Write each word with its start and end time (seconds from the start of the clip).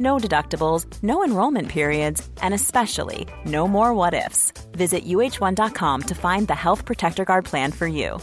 No 0.00 0.16
deductibles, 0.16 0.86
no 1.02 1.22
enrollment 1.22 1.68
periods, 1.68 2.26
and 2.40 2.54
especially 2.54 3.28
no 3.44 3.68
more 3.68 3.92
what 3.92 4.14
ifs. 4.14 4.52
Visit 4.72 5.04
uhone.com 5.04 6.02
to 6.02 6.14
find 6.14 6.48
the 6.48 6.54
Health 6.54 6.86
Protector 6.86 7.26
Guard 7.26 7.44
plan 7.44 7.70
for 7.70 7.86
you. 7.86 8.18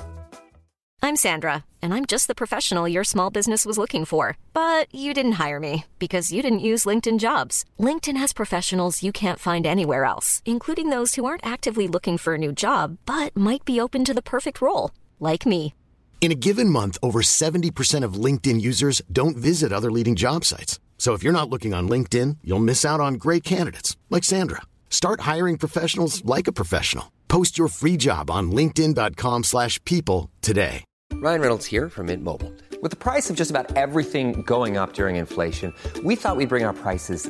I'm 1.03 1.15
Sandra, 1.15 1.63
and 1.79 1.93
I'm 1.93 2.05
just 2.05 2.27
the 2.27 2.33
professional 2.33 2.87
your 2.87 3.03
small 3.03 3.29
business 3.29 3.63
was 3.63 3.77
looking 3.77 4.05
for. 4.05 4.37
But 4.53 4.93
you 4.93 5.13
didn't 5.13 5.33
hire 5.43 5.59
me 5.59 5.85
because 5.99 6.33
you 6.33 6.41
didn't 6.41 6.67
use 6.71 6.85
LinkedIn 6.85 7.19
jobs. 7.19 7.63
LinkedIn 7.79 8.17
has 8.17 8.33
professionals 8.33 9.03
you 9.03 9.11
can't 9.11 9.39
find 9.39 9.65
anywhere 9.65 10.03
else, 10.03 10.41
including 10.45 10.89
those 10.89 11.13
who 11.13 11.25
aren't 11.25 11.45
actively 11.45 11.87
looking 11.87 12.17
for 12.17 12.33
a 12.33 12.39
new 12.39 12.51
job 12.51 12.97
but 13.05 13.37
might 13.37 13.63
be 13.63 13.79
open 13.79 14.03
to 14.03 14.13
the 14.13 14.29
perfect 14.33 14.61
role, 14.61 14.89
like 15.19 15.45
me. 15.45 15.73
In 16.19 16.31
a 16.31 16.41
given 16.47 16.69
month, 16.69 16.97
over 17.03 17.21
70% 17.21 18.03
of 18.03 18.15
LinkedIn 18.25 18.59
users 18.59 19.03
don't 19.11 19.37
visit 19.37 19.71
other 19.71 19.91
leading 19.91 20.15
job 20.15 20.43
sites. 20.43 20.79
So 21.07 21.13
if 21.13 21.23
you're 21.23 21.31
not 21.41 21.49
looking 21.49 21.73
on 21.73 21.87
LinkedIn, 21.87 22.39
you'll 22.43 22.69
miss 22.71 22.83
out 22.83 22.99
on 22.99 23.13
great 23.13 23.45
candidates 23.45 23.95
like 24.09 24.25
Sandra. 24.25 24.63
Start 24.89 25.21
hiring 25.21 25.57
professionals 25.57 26.21
like 26.25 26.47
a 26.47 26.51
professional. 26.61 27.13
Post 27.29 27.57
your 27.57 27.69
free 27.69 27.95
job 27.95 28.29
on 28.29 28.51
linkedin.com/people 28.51 30.29
today. 30.41 30.83
Ryan 31.13 31.41
Reynolds 31.41 31.65
here 31.67 31.87
from 31.89 32.07
Mint 32.07 32.25
Mobile. 32.25 32.51
With 32.81 32.91
the 32.91 32.97
price 32.97 33.29
of 33.29 33.37
just 33.37 33.49
about 33.49 33.73
everything 33.77 34.41
going 34.41 34.75
up 34.75 34.91
during 34.99 35.15
inflation, 35.15 35.71
we 36.03 36.17
thought 36.17 36.35
we'd 36.35 36.49
bring 36.49 36.65
our 36.65 36.73
prices 36.73 37.29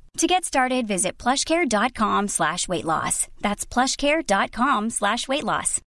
To 0.17 0.27
get 0.27 0.45
started, 0.45 0.87
visit 0.87 1.17
plushcare.com 1.17 2.27
slash 2.27 2.67
weight 2.67 2.85
loss. 2.85 3.27
That's 3.41 3.65
plushcare.com 3.65 4.89
slash 4.89 5.27
weight 5.27 5.43
loss. 5.43 5.81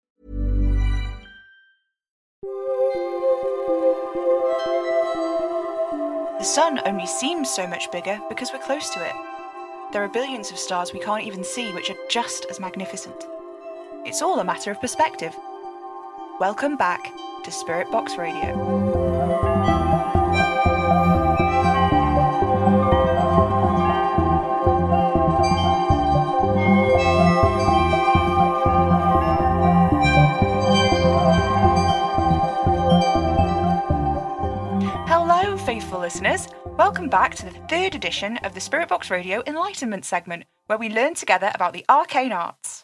The 6.39 6.43
sun 6.43 6.81
only 6.85 7.05
seems 7.05 7.49
so 7.49 7.67
much 7.67 7.91
bigger 7.91 8.19
because 8.27 8.51
we're 8.51 8.59
close 8.59 8.89
to 8.91 9.05
it. 9.05 9.13
There 9.93 10.03
are 10.03 10.09
billions 10.09 10.51
of 10.51 10.57
stars 10.57 10.91
we 10.93 10.99
can't 10.99 11.23
even 11.23 11.43
see 11.43 11.71
which 11.71 11.89
are 11.89 11.95
just 12.09 12.45
as 12.49 12.59
magnificent. 12.59 13.15
It's 14.05 14.21
all 14.21 14.39
a 14.39 14.43
matter 14.43 14.71
of 14.71 14.81
perspective. 14.81 15.33
Welcome 16.39 16.75
back 16.75 17.13
to 17.43 17.51
Spirit 17.51 17.91
Box 17.91 18.17
Radio. 18.17 19.02
Listeners. 36.03 36.49
Welcome 36.77 37.07
back 37.07 37.33
to 37.35 37.45
the 37.45 37.57
third 37.69 37.95
edition 37.95 38.35
of 38.39 38.53
the 38.53 38.59
Spirit 38.59 38.89
Box 38.89 39.09
Radio 39.09 39.41
Enlightenment 39.47 40.03
segment, 40.03 40.43
where 40.67 40.77
we 40.77 40.89
learn 40.89 41.13
together 41.13 41.49
about 41.55 41.71
the 41.71 41.85
arcane 41.87 42.33
arts. 42.33 42.83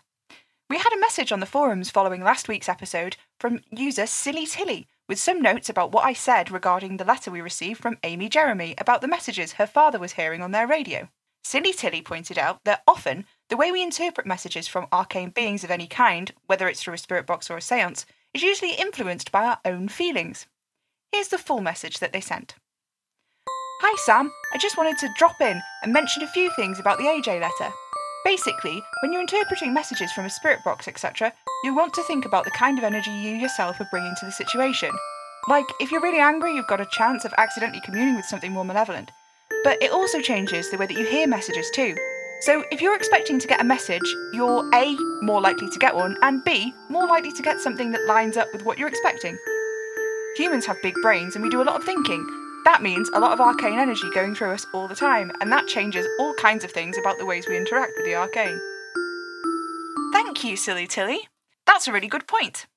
We 0.70 0.78
had 0.78 0.94
a 0.94 1.00
message 1.02 1.34
on 1.34 1.42
the 1.42 1.46
forums 1.46 1.90
following 1.92 2.24
last 2.24 2.48
week's 2.48 2.70
episode 2.70 3.18
from 3.38 3.60
user 3.72 4.08
Silly 4.08 4.46
Tilly 4.46 4.88
with 5.10 5.20
some 5.20 5.42
notes 5.42 5.68
about 5.68 5.92
what 5.92 6.06
I 6.06 6.14
said 6.14 6.50
regarding 6.50 6.96
the 6.96 7.04
letter 7.04 7.30
we 7.30 7.42
received 7.42 7.82
from 7.82 7.98
Amy 8.04 8.30
Jeremy 8.30 8.74
about 8.78 9.02
the 9.02 9.08
messages 9.10 9.52
her 9.54 9.68
father 9.68 10.00
was 10.00 10.14
hearing 10.14 10.42
on 10.42 10.52
their 10.52 10.66
radio. 10.66 11.10
Silly 11.44 11.74
Tilly 11.74 12.02
pointed 12.02 12.38
out 12.38 12.64
that 12.64 12.84
often 12.88 13.26
the 13.50 13.58
way 13.58 13.70
we 13.70 13.84
interpret 13.84 14.28
messages 14.28 14.70
from 14.70 14.88
arcane 14.94 15.32
beings 15.32 15.66
of 15.66 15.72
any 15.72 15.88
kind, 15.88 16.32
whether 16.46 16.70
it's 16.70 16.82
through 16.82 16.94
a 16.94 16.98
spirit 16.98 17.28
box 17.28 17.52
or 17.52 17.58
a 17.58 17.62
seance, 17.62 18.06
is 18.34 18.44
usually 18.44 18.76
influenced 18.76 19.30
by 19.30 19.44
our 19.44 19.60
own 19.66 19.90
feelings. 19.90 20.46
Here's 21.12 21.28
the 21.28 21.38
full 21.38 21.60
message 21.60 22.00
that 22.00 22.14
they 22.14 22.22
sent. 22.22 22.56
Hi 23.82 23.96
Sam, 24.00 24.30
I 24.54 24.58
just 24.58 24.76
wanted 24.76 24.98
to 24.98 25.14
drop 25.16 25.40
in 25.40 25.62
and 25.84 25.94
mention 25.94 26.22
a 26.22 26.28
few 26.28 26.50
things 26.58 26.82
about 26.82 26.98
the 26.98 27.06
AJ 27.06 27.40
letter. 27.40 27.74
Basically, 28.26 28.84
when 29.02 29.14
you're 29.14 29.22
interpreting 29.22 29.74
messages 29.74 30.12
from 30.12 30.26
a 30.26 30.30
spirit 30.30 30.60
box, 30.66 30.90
etc., 30.90 31.32
you 31.64 31.74
want 31.74 31.94
to 31.94 32.04
think 32.04 32.26
about 32.26 32.44
the 32.44 32.52
kind 32.52 32.78
of 32.78 32.84
energy 32.84 33.10
you 33.10 33.38
yourself 33.38 33.80
are 33.80 33.88
bringing 33.90 34.14
to 34.20 34.26
the 34.26 34.34
situation. 34.34 34.92
Like, 35.48 35.64
if 35.80 35.94
you're 35.94 36.02
really 36.02 36.20
angry, 36.20 36.54
you've 36.54 36.68
got 36.68 36.82
a 36.82 36.88
chance 36.92 37.24
of 37.24 37.34
accidentally 37.38 37.80
communing 37.86 38.18
with 38.18 38.26
something 38.26 38.52
more 38.52 38.66
malevolent. 38.66 39.12
But 39.64 39.82
it 39.82 39.94
also 39.94 40.20
changes 40.20 40.70
the 40.70 40.78
way 40.78 40.86
that 40.86 40.98
you 40.98 41.06
hear 41.06 41.26
messages 41.26 41.72
too. 41.74 41.96
So, 42.42 42.66
if 42.74 42.82
you're 42.82 42.98
expecting 42.98 43.40
to 43.40 43.48
get 43.48 43.62
a 43.62 43.64
message, 43.64 44.14
you're 44.34 44.70
A, 44.76 44.98
more 45.22 45.40
likely 45.40 45.70
to 45.70 45.80
get 45.80 45.96
one, 45.96 46.18
and 46.22 46.44
B, 46.44 46.74
more 46.90 47.08
likely 47.08 47.32
to 47.32 47.42
get 47.42 47.62
something 47.62 47.92
that 47.92 48.06
lines 48.08 48.36
up 48.36 48.50
with 48.52 48.66
what 48.66 48.78
you're 48.78 48.90
expecting. 48.90 49.38
Humans 50.36 50.66
have 50.66 50.82
big 50.82 50.96
brains 51.02 51.36
and 51.36 51.44
we 51.44 51.50
do 51.50 51.62
a 51.62 51.64
lot 51.64 51.78
of 51.78 51.86
thinking. 51.86 52.39
That 52.70 52.84
means 52.84 53.10
a 53.10 53.20
lot 53.20 53.32
of 53.32 53.42
arcane 53.42 53.80
energy 53.80 54.08
going 54.14 54.36
through 54.36 54.52
us 54.52 54.68
all 54.76 54.88
the 54.88 54.94
time, 54.94 55.32
and 55.42 55.52
that 55.52 55.66
changes 55.66 56.08
all 56.20 56.36
kinds 56.36 56.64
of 56.64 56.72
things 56.72 57.00
about 57.00 57.18
the 57.18 57.26
ways 57.26 57.48
we 57.48 57.58
interact 57.58 57.94
with 57.98 58.06
the 58.06 58.14
arcane. 58.14 58.62
Thank 60.14 60.44
you, 60.44 60.56
Silly 60.56 60.86
Tilly. 60.86 61.30
That's 61.66 61.88
a 61.88 61.92
really 61.92 62.08
good 62.08 62.28
point. 62.28 62.68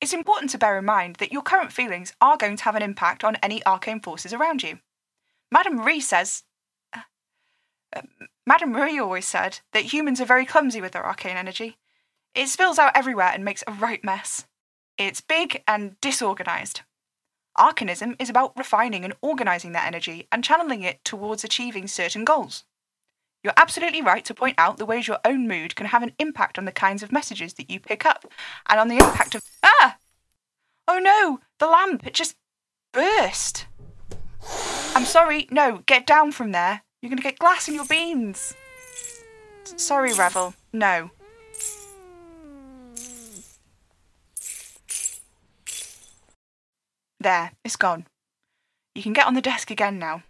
It's 0.00 0.12
important 0.12 0.50
to 0.50 0.58
bear 0.58 0.76
in 0.76 0.84
mind 0.84 1.16
that 1.20 1.30
your 1.30 1.42
current 1.42 1.72
feelings 1.72 2.12
are 2.20 2.36
going 2.36 2.56
to 2.56 2.64
have 2.64 2.74
an 2.74 2.82
impact 2.82 3.22
on 3.22 3.36
any 3.36 3.64
arcane 3.64 4.00
forces 4.00 4.32
around 4.32 4.64
you. 4.64 4.80
Madame 5.52 5.76
Marie 5.76 6.00
says. 6.00 6.42
Uh, 6.92 7.02
uh, 7.94 8.02
Madame 8.48 8.72
Marie 8.72 8.98
always 8.98 9.28
said 9.28 9.60
that 9.72 9.92
humans 9.92 10.20
are 10.20 10.24
very 10.24 10.44
clumsy 10.44 10.80
with 10.80 10.90
their 10.90 11.06
arcane 11.06 11.36
energy. 11.36 11.78
It 12.34 12.48
spills 12.48 12.80
out 12.80 12.96
everywhere 12.96 13.30
and 13.32 13.44
makes 13.44 13.62
a 13.68 13.72
right 13.72 14.02
mess. 14.02 14.48
It's 14.98 15.20
big 15.20 15.62
and 15.68 16.00
disorganised. 16.00 16.80
Arcanism 17.58 18.16
is 18.18 18.30
about 18.30 18.56
refining 18.56 19.04
and 19.04 19.14
organising 19.20 19.72
that 19.72 19.86
energy 19.86 20.28
and 20.30 20.44
channeling 20.44 20.82
it 20.82 21.04
towards 21.04 21.44
achieving 21.44 21.86
certain 21.86 22.24
goals. 22.24 22.64
You're 23.42 23.52
absolutely 23.56 24.02
right 24.02 24.24
to 24.24 24.34
point 24.34 24.56
out 24.58 24.76
the 24.76 24.86
ways 24.86 25.06
your 25.06 25.20
own 25.24 25.46
mood 25.46 25.76
can 25.76 25.86
have 25.86 26.02
an 26.02 26.12
impact 26.18 26.58
on 26.58 26.64
the 26.64 26.72
kinds 26.72 27.02
of 27.02 27.12
messages 27.12 27.54
that 27.54 27.70
you 27.70 27.78
pick 27.78 28.04
up 28.04 28.26
and 28.68 28.80
on 28.80 28.88
the 28.88 28.96
impact 28.96 29.34
of. 29.34 29.42
Ah! 29.62 29.98
Oh 30.88 30.98
no! 30.98 31.40
The 31.58 31.66
lamp! 31.66 32.06
It 32.06 32.14
just 32.14 32.36
burst! 32.92 33.66
I'm 34.94 35.04
sorry, 35.04 35.46
no, 35.50 35.82
get 35.86 36.06
down 36.06 36.32
from 36.32 36.52
there. 36.52 36.82
You're 37.00 37.10
going 37.10 37.18
to 37.18 37.22
get 37.22 37.38
glass 37.38 37.68
in 37.68 37.74
your 37.74 37.86
beans. 37.86 38.54
Sorry, 39.64 40.12
Revel, 40.12 40.54
no. 40.72 41.10
There, 47.26 47.50
it's 47.64 47.74
gone. 47.74 48.06
You 48.94 49.02
can 49.02 49.12
get 49.12 49.26
on 49.26 49.34
the 49.34 49.40
desk 49.40 49.72
again 49.72 49.98
now. 49.98 50.22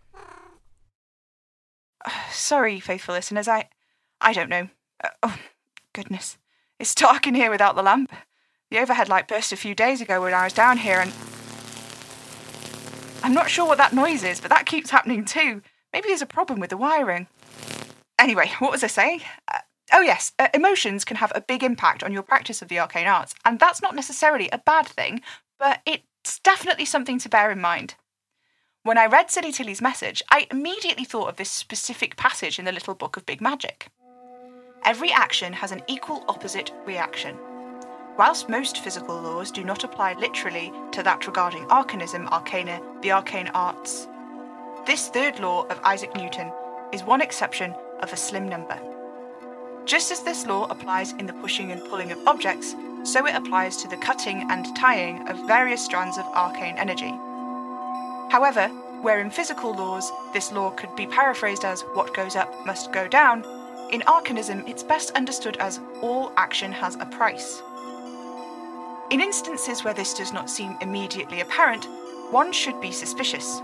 Sorry, 2.30 2.80
faithful 2.80 3.14
listeners, 3.14 3.48
I. 3.48 3.68
I 4.18 4.32
don't 4.32 4.48
know. 4.48 4.70
Uh, 5.04 5.10
oh, 5.22 5.38
goodness. 5.92 6.38
It's 6.78 6.94
dark 6.94 7.26
in 7.26 7.34
here 7.34 7.50
without 7.50 7.76
the 7.76 7.82
lamp. 7.82 8.14
The 8.70 8.78
overhead 8.78 9.10
light 9.10 9.28
burst 9.28 9.52
a 9.52 9.58
few 9.58 9.74
days 9.74 10.00
ago 10.00 10.22
when 10.22 10.32
I 10.32 10.44
was 10.44 10.54
down 10.54 10.78
here 10.78 10.98
and. 10.98 11.12
I'm 13.22 13.34
not 13.34 13.50
sure 13.50 13.66
what 13.66 13.76
that 13.76 13.92
noise 13.92 14.24
is, 14.24 14.40
but 14.40 14.48
that 14.48 14.64
keeps 14.64 14.88
happening 14.88 15.26
too. 15.26 15.60
Maybe 15.92 16.08
there's 16.08 16.22
a 16.22 16.26
problem 16.26 16.60
with 16.60 16.70
the 16.70 16.78
wiring. 16.78 17.26
Anyway, 18.18 18.50
what 18.58 18.70
was 18.70 18.82
I 18.82 18.86
saying? 18.86 19.20
Uh, 19.52 19.58
oh, 19.92 20.00
yes, 20.00 20.32
uh, 20.38 20.48
emotions 20.54 21.04
can 21.04 21.18
have 21.18 21.32
a 21.34 21.42
big 21.42 21.62
impact 21.62 22.02
on 22.02 22.14
your 22.14 22.22
practice 22.22 22.62
of 22.62 22.68
the 22.68 22.78
arcane 22.78 23.06
arts, 23.06 23.34
and 23.44 23.58
that's 23.58 23.82
not 23.82 23.94
necessarily 23.94 24.48
a 24.48 24.62
bad 24.64 24.86
thing, 24.86 25.20
but 25.58 25.82
it's 26.26 26.40
definitely 26.40 26.84
something 26.84 27.20
to 27.20 27.28
bear 27.28 27.52
in 27.52 27.60
mind. 27.60 27.94
When 28.82 28.98
I 28.98 29.06
read 29.06 29.30
Silly 29.30 29.52
Tilly's 29.52 29.80
message, 29.80 30.24
I 30.28 30.48
immediately 30.50 31.04
thought 31.04 31.28
of 31.28 31.36
this 31.36 31.52
specific 31.52 32.16
passage 32.16 32.58
in 32.58 32.64
the 32.64 32.72
Little 32.72 32.96
Book 32.96 33.16
of 33.16 33.24
Big 33.26 33.40
Magic. 33.40 33.86
Every 34.84 35.12
action 35.12 35.52
has 35.52 35.70
an 35.70 35.82
equal 35.86 36.24
opposite 36.26 36.72
reaction. 36.84 37.36
Whilst 38.18 38.48
most 38.48 38.78
physical 38.78 39.14
laws 39.20 39.52
do 39.52 39.62
not 39.62 39.84
apply 39.84 40.14
literally 40.14 40.72
to 40.90 41.04
that 41.04 41.28
regarding 41.28 41.64
arcanism, 41.66 42.26
arcana, 42.26 42.82
the 43.02 43.12
arcane 43.12 43.52
arts, 43.54 44.08
this 44.84 45.06
third 45.06 45.38
law 45.38 45.64
of 45.68 45.78
Isaac 45.84 46.12
Newton 46.16 46.50
is 46.92 47.04
one 47.04 47.20
exception 47.20 47.72
of 48.00 48.12
a 48.12 48.16
slim 48.16 48.48
number. 48.48 48.80
Just 49.84 50.10
as 50.10 50.24
this 50.24 50.44
law 50.44 50.66
applies 50.70 51.12
in 51.12 51.26
the 51.26 51.34
pushing 51.34 51.70
and 51.70 51.80
pulling 51.84 52.10
of 52.10 52.18
objects, 52.26 52.74
so 53.06 53.24
it 53.26 53.34
applies 53.34 53.76
to 53.76 53.88
the 53.88 53.96
cutting 53.96 54.50
and 54.50 54.74
tying 54.76 55.26
of 55.28 55.46
various 55.46 55.84
strands 55.84 56.18
of 56.18 56.24
arcane 56.34 56.76
energy. 56.76 57.14
However, 58.30 58.68
where 59.02 59.20
in 59.20 59.30
physical 59.30 59.74
laws 59.74 60.10
this 60.32 60.50
law 60.50 60.70
could 60.70 60.94
be 60.96 61.06
paraphrased 61.06 61.64
as 61.64 61.82
what 61.94 62.14
goes 62.14 62.34
up 62.34 62.66
must 62.66 62.92
go 62.92 63.06
down, 63.06 63.44
in 63.92 64.02
arcanism 64.02 64.64
it's 64.66 64.82
best 64.82 65.12
understood 65.12 65.56
as 65.58 65.80
all 66.02 66.32
action 66.36 66.72
has 66.72 66.96
a 66.96 67.06
price. 67.06 67.62
In 69.12 69.20
instances 69.20 69.84
where 69.84 69.94
this 69.94 70.12
does 70.12 70.32
not 70.32 70.50
seem 70.50 70.76
immediately 70.80 71.40
apparent, 71.40 71.86
one 72.32 72.52
should 72.52 72.80
be 72.80 72.90
suspicious. 72.90 73.60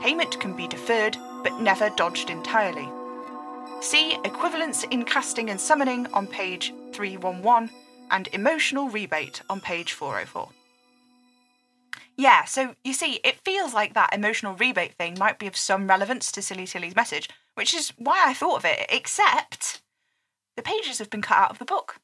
Payment 0.00 0.38
can 0.38 0.54
be 0.54 0.68
deferred, 0.68 1.16
but 1.42 1.60
never 1.60 1.90
dodged 1.96 2.30
entirely. 2.30 2.88
See 3.80 4.16
Equivalence 4.24 4.84
in 4.84 5.04
Casting 5.04 5.50
and 5.50 5.60
Summoning 5.60 6.06
on 6.12 6.28
page 6.28 6.72
311 6.92 7.70
and 8.10 8.28
Emotional 8.32 8.88
Rebate 8.88 9.42
on 9.48 9.60
page 9.60 9.92
404. 9.92 10.48
Yeah, 12.16 12.44
so 12.44 12.74
you 12.82 12.94
see, 12.94 13.20
it 13.22 13.44
feels 13.44 13.72
like 13.72 13.94
that 13.94 14.12
emotional 14.12 14.56
rebate 14.56 14.94
thing 14.94 15.16
might 15.20 15.38
be 15.38 15.46
of 15.46 15.56
some 15.56 15.86
relevance 15.86 16.32
to 16.32 16.42
Silly 16.42 16.66
Tilly's 16.66 16.96
message, 16.96 17.28
which 17.54 17.72
is 17.72 17.92
why 17.96 18.24
I 18.26 18.34
thought 18.34 18.56
of 18.56 18.64
it, 18.64 18.86
except 18.88 19.82
the 20.56 20.62
pages 20.62 20.98
have 20.98 21.10
been 21.10 21.22
cut 21.22 21.38
out 21.38 21.50
of 21.52 21.60
the 21.60 21.64
book. 21.64 22.00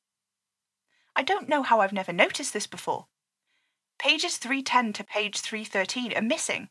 I 1.17 1.25
don't 1.25 1.49
know 1.49 1.65
how 1.65 1.81
I've 1.81 1.93
never 1.93 2.13
noticed 2.13 2.53
this 2.53 2.69
before. 2.69 3.07
Pages 3.99 4.37
310 4.37 4.93
to 4.93 5.05
page 5.05 5.41
313 5.41 6.17
are 6.17 6.23
missing. 6.23 6.69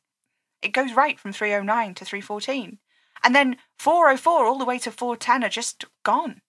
It 0.61 0.71
goes 0.71 0.93
right 0.93 1.19
from 1.19 1.33
309 1.33 1.95
to 1.95 2.05
314. 2.05 2.79
And 3.25 3.35
then 3.35 3.57
404 3.77 4.45
all 4.45 4.57
the 4.57 4.63
way 4.63 4.79
to 4.79 4.91
410 4.91 5.43
are 5.43 5.49
just 5.49 5.83
gone. 6.03 6.41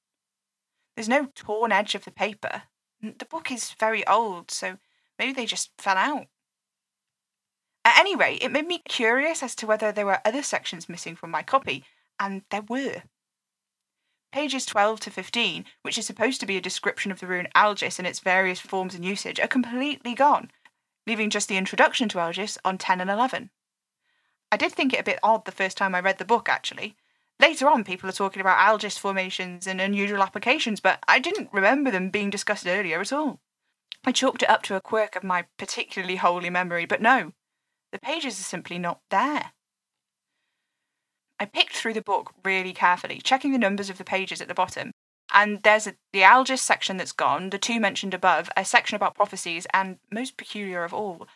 There's 0.95 1.09
no 1.09 1.27
torn 1.35 1.73
edge 1.73 1.97
of 1.97 2.05
the 2.05 2.13
paper. 2.13 2.63
The 3.05 3.27
book 3.27 3.53
is 3.53 3.73
very 3.73 4.07
old, 4.07 4.51
so 4.51 4.79
maybe 5.19 5.35
they 5.35 5.45
just 5.45 5.71
fell 5.77 5.99
out. 5.99 6.27
At 7.85 7.99
any 7.99 8.17
rate, 8.17 8.43
it 8.43 8.51
made 8.51 8.67
me 8.67 8.79
curious 8.79 9.43
as 9.43 9.55
to 9.57 9.67
whether 9.67 9.93
there 9.93 10.07
were 10.07 10.23
other 10.25 10.43
sections 10.43 10.89
missing 10.89 11.15
from 11.15 11.31
my 11.31 11.43
copy, 11.43 11.85
and 12.19 12.45
there 12.51 12.63
were. 12.63 13.03
Pages 14.33 14.65
12 14.65 15.01
to 15.01 15.11
15, 15.11 15.67
which 15.83 15.99
is 15.99 16.07
supposed 16.07 16.41
to 16.41 16.47
be 16.47 16.57
a 16.57 16.63
description 16.63 17.13
of 17.13 17.21
the 17.21 17.27
rune 17.27 17.49
Algis 17.55 17.99
and 17.99 18.09
its 18.09 18.21
various 18.21 18.59
forms 18.59 18.95
and 18.95 19.05
usage, 19.05 19.39
are 19.39 19.47
completely 19.47 20.15
gone, 20.15 20.51
leaving 21.07 21.29
just 21.29 21.49
the 21.49 21.59
introduction 21.59 22.09
to 22.09 22.19
Algis 22.19 22.57
on 22.65 22.79
10 22.79 23.03
and 23.03 23.11
11. 23.11 23.51
I 24.51 24.57
did 24.57 24.73
think 24.73 24.95
it 24.95 25.01
a 25.01 25.05
bit 25.05 25.19
odd 25.23 25.45
the 25.45 25.53
first 25.53 25.77
time 25.77 25.95
I 25.95 26.01
read 26.01 26.17
the 26.17 26.25
book, 26.25 26.49
actually. 26.49 26.97
Later 27.45 27.69
on, 27.69 27.85
people 27.85 28.09
are 28.09 28.15
talking 28.15 28.41
about 28.41 28.59
Algis 28.59 28.99
formations 28.99 29.67
and 29.67 29.79
unusual 29.79 30.23
applications, 30.23 30.81
but 30.81 30.99
I 31.07 31.19
didn't 31.19 31.53
remember 31.53 31.91
them 31.91 32.09
being 32.09 32.31
discussed 32.31 32.67
earlier 32.67 33.03
at 33.03 33.13
all. 33.13 33.39
I 34.03 34.13
chalked 34.13 34.43
it 34.43 34.49
up 34.49 34.63
to 34.63 34.77
a 34.77 34.81
quirk 34.81 35.15
of 35.15 35.23
my 35.23 35.45
particularly 35.59 36.17
holey 36.17 36.51
memory, 36.51 36.87
but 36.87 37.03
no, 37.03 37.33
the 37.93 37.99
pages 37.99 38.41
are 38.41 38.45
simply 38.45 38.79
not 38.79 39.01
there. 39.11 39.53
I 41.39 41.45
picked 41.45 41.77
through 41.77 41.93
the 41.93 42.01
book 42.01 42.33
really 42.43 42.73
carefully, 42.73 43.21
checking 43.23 43.53
the 43.53 43.59
numbers 43.59 43.91
of 43.91 43.99
the 43.99 44.05
pages 44.05 44.41
at 44.41 44.49
the 44.49 44.55
bottom. 44.55 44.93
And 45.31 45.63
there's 45.65 45.87
a, 45.87 45.97
the 46.15 46.23
Algis 46.23 46.61
section 46.61 46.97
that's 46.97 47.13
gone, 47.13 47.51
the 47.51 47.59
two 47.59 47.79
mentioned 47.79 48.15
above, 48.15 48.49
a 48.57 48.65
section 48.65 48.97
about 48.97 49.17
prophecies, 49.17 49.67
and 49.75 49.99
most 50.11 50.39
peculiar 50.39 50.83
of 50.83 50.95
all, 50.95 51.29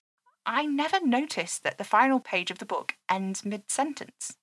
I 0.46 0.64
never 0.64 1.04
noticed 1.04 1.64
that 1.64 1.76
the 1.76 1.84
final 1.84 2.18
page 2.18 2.50
of 2.50 2.60
the 2.60 2.64
book 2.64 2.94
ends 3.10 3.44
mid 3.44 3.70
sentence. 3.70 4.38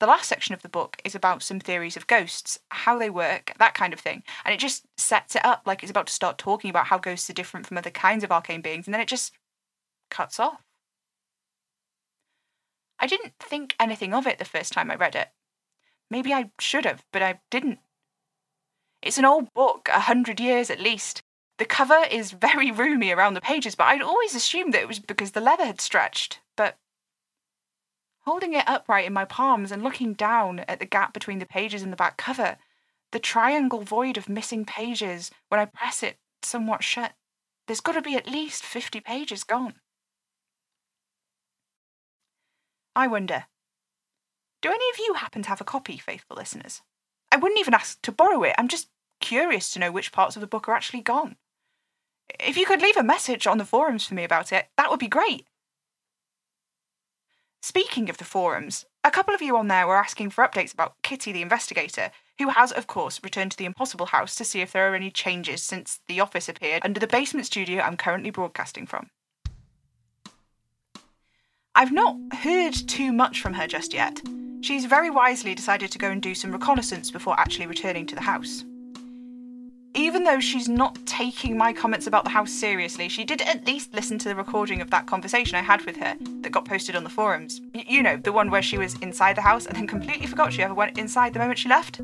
The 0.00 0.06
last 0.06 0.28
section 0.28 0.54
of 0.54 0.62
the 0.62 0.68
book 0.68 1.00
is 1.04 1.16
about 1.16 1.42
some 1.42 1.58
theories 1.58 1.96
of 1.96 2.06
ghosts, 2.06 2.60
how 2.70 2.98
they 2.98 3.10
work, 3.10 3.52
that 3.58 3.74
kind 3.74 3.92
of 3.92 3.98
thing. 3.98 4.22
And 4.44 4.54
it 4.54 4.60
just 4.60 4.84
sets 4.96 5.34
it 5.34 5.44
up 5.44 5.62
like 5.66 5.82
it's 5.82 5.90
about 5.90 6.06
to 6.06 6.12
start 6.12 6.38
talking 6.38 6.70
about 6.70 6.86
how 6.86 6.98
ghosts 6.98 7.28
are 7.28 7.34
different 7.34 7.66
from 7.66 7.78
other 7.78 7.90
kinds 7.90 8.22
of 8.22 8.30
arcane 8.30 8.60
beings, 8.60 8.86
and 8.86 8.94
then 8.94 9.00
it 9.00 9.08
just 9.08 9.32
cuts 10.08 10.38
off. 10.38 10.62
I 13.00 13.06
didn't 13.06 13.34
think 13.40 13.74
anything 13.78 14.14
of 14.14 14.26
it 14.26 14.38
the 14.38 14.44
first 14.44 14.72
time 14.72 14.90
I 14.90 14.94
read 14.94 15.16
it. 15.16 15.28
Maybe 16.10 16.32
I 16.32 16.50
should 16.60 16.84
have, 16.84 17.04
but 17.12 17.22
I 17.22 17.40
didn't. 17.50 17.80
It's 19.02 19.18
an 19.18 19.24
old 19.24 19.52
book, 19.52 19.88
a 19.92 20.00
hundred 20.00 20.40
years 20.40 20.70
at 20.70 20.80
least. 20.80 21.22
The 21.58 21.64
cover 21.64 22.04
is 22.10 22.30
very 22.30 22.70
roomy 22.70 23.10
around 23.10 23.34
the 23.34 23.40
pages, 23.40 23.74
but 23.74 23.84
I'd 23.84 24.02
always 24.02 24.34
assumed 24.34 24.74
that 24.74 24.82
it 24.82 24.88
was 24.88 25.00
because 25.00 25.32
the 25.32 25.40
leather 25.40 25.66
had 25.66 25.80
stretched. 25.80 26.40
Holding 28.28 28.52
it 28.52 28.68
upright 28.68 29.06
in 29.06 29.14
my 29.14 29.24
palms 29.24 29.72
and 29.72 29.82
looking 29.82 30.12
down 30.12 30.58
at 30.68 30.80
the 30.80 30.84
gap 30.84 31.14
between 31.14 31.38
the 31.38 31.46
pages 31.46 31.82
and 31.82 31.90
the 31.90 31.96
back 31.96 32.18
cover, 32.18 32.58
the 33.10 33.18
triangle 33.18 33.80
void 33.80 34.18
of 34.18 34.28
missing 34.28 34.66
pages, 34.66 35.30
when 35.48 35.58
I 35.58 35.64
press 35.64 36.02
it 36.02 36.18
somewhat 36.42 36.84
shut, 36.84 37.14
there's 37.66 37.80
got 37.80 37.92
to 37.92 38.02
be 38.02 38.16
at 38.16 38.28
least 38.28 38.64
50 38.64 39.00
pages 39.00 39.44
gone. 39.44 39.76
I 42.94 43.06
wonder, 43.06 43.46
do 44.60 44.68
any 44.68 44.90
of 44.90 44.98
you 44.98 45.14
happen 45.14 45.40
to 45.44 45.48
have 45.48 45.62
a 45.62 45.64
copy, 45.64 45.96
faithful 45.96 46.36
listeners? 46.36 46.82
I 47.32 47.38
wouldn't 47.38 47.60
even 47.60 47.72
ask 47.72 48.02
to 48.02 48.12
borrow 48.12 48.42
it. 48.42 48.54
I'm 48.58 48.68
just 48.68 48.90
curious 49.20 49.72
to 49.72 49.78
know 49.78 49.90
which 49.90 50.12
parts 50.12 50.36
of 50.36 50.42
the 50.42 50.46
book 50.46 50.68
are 50.68 50.74
actually 50.74 51.00
gone. 51.00 51.36
If 52.38 52.58
you 52.58 52.66
could 52.66 52.82
leave 52.82 52.98
a 52.98 53.02
message 53.02 53.46
on 53.46 53.56
the 53.56 53.64
forums 53.64 54.04
for 54.04 54.12
me 54.12 54.24
about 54.24 54.52
it, 54.52 54.66
that 54.76 54.90
would 54.90 55.00
be 55.00 55.08
great. 55.08 55.46
Speaking 57.68 58.08
of 58.08 58.16
the 58.16 58.24
forums, 58.24 58.86
a 59.04 59.10
couple 59.10 59.34
of 59.34 59.42
you 59.42 59.54
on 59.58 59.68
there 59.68 59.86
were 59.86 59.98
asking 59.98 60.30
for 60.30 60.42
updates 60.42 60.72
about 60.72 60.94
Kitty 61.02 61.32
the 61.32 61.42
investigator, 61.42 62.10
who 62.38 62.48
has, 62.48 62.72
of 62.72 62.86
course, 62.86 63.20
returned 63.22 63.50
to 63.50 63.58
the 63.58 63.66
Impossible 63.66 64.06
House 64.06 64.34
to 64.36 64.44
see 64.46 64.62
if 64.62 64.72
there 64.72 64.90
are 64.90 64.94
any 64.94 65.10
changes 65.10 65.62
since 65.62 66.00
the 66.08 66.18
office 66.18 66.48
appeared 66.48 66.82
under 66.82 66.98
the 66.98 67.06
basement 67.06 67.44
studio 67.44 67.82
I'm 67.82 67.98
currently 67.98 68.30
broadcasting 68.30 68.86
from. 68.86 69.10
I've 71.74 71.92
not 71.92 72.16
heard 72.32 72.72
too 72.72 73.12
much 73.12 73.42
from 73.42 73.52
her 73.52 73.66
just 73.66 73.92
yet. 73.92 74.18
She's 74.62 74.86
very 74.86 75.10
wisely 75.10 75.54
decided 75.54 75.92
to 75.92 75.98
go 75.98 76.08
and 76.10 76.22
do 76.22 76.34
some 76.34 76.52
reconnaissance 76.52 77.10
before 77.10 77.38
actually 77.38 77.66
returning 77.66 78.06
to 78.06 78.14
the 78.14 78.22
house. 78.22 78.64
Even 79.98 80.22
though 80.22 80.38
she's 80.38 80.68
not 80.68 80.96
taking 81.06 81.58
my 81.58 81.72
comments 81.72 82.06
about 82.06 82.22
the 82.22 82.30
house 82.30 82.52
seriously, 82.52 83.08
she 83.08 83.24
did 83.24 83.42
at 83.42 83.66
least 83.66 83.92
listen 83.92 84.16
to 84.18 84.28
the 84.28 84.36
recording 84.36 84.80
of 84.80 84.90
that 84.90 85.06
conversation 85.06 85.56
I 85.56 85.62
had 85.62 85.84
with 85.84 85.96
her 85.96 86.16
that 86.42 86.52
got 86.52 86.64
posted 86.64 86.94
on 86.94 87.02
the 87.02 87.10
forums. 87.10 87.60
Y- 87.74 87.84
you 87.88 88.00
know, 88.04 88.16
the 88.16 88.32
one 88.32 88.48
where 88.48 88.62
she 88.62 88.78
was 88.78 88.94
inside 89.00 89.36
the 89.36 89.40
house 89.40 89.66
and 89.66 89.76
then 89.76 89.88
completely 89.88 90.28
forgot 90.28 90.52
she 90.52 90.62
ever 90.62 90.72
went 90.72 90.98
inside 90.98 91.32
the 91.32 91.40
moment 91.40 91.58
she 91.58 91.68
left? 91.68 92.00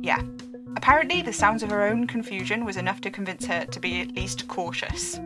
Yeah. 0.00 0.22
Apparently, 0.76 1.20
the 1.20 1.32
sounds 1.32 1.64
of 1.64 1.70
her 1.70 1.82
own 1.82 2.06
confusion 2.06 2.64
was 2.64 2.76
enough 2.76 3.00
to 3.00 3.10
convince 3.10 3.44
her 3.46 3.64
to 3.64 3.80
be 3.80 4.02
at 4.02 4.14
least 4.14 4.46
cautious. 4.46 5.18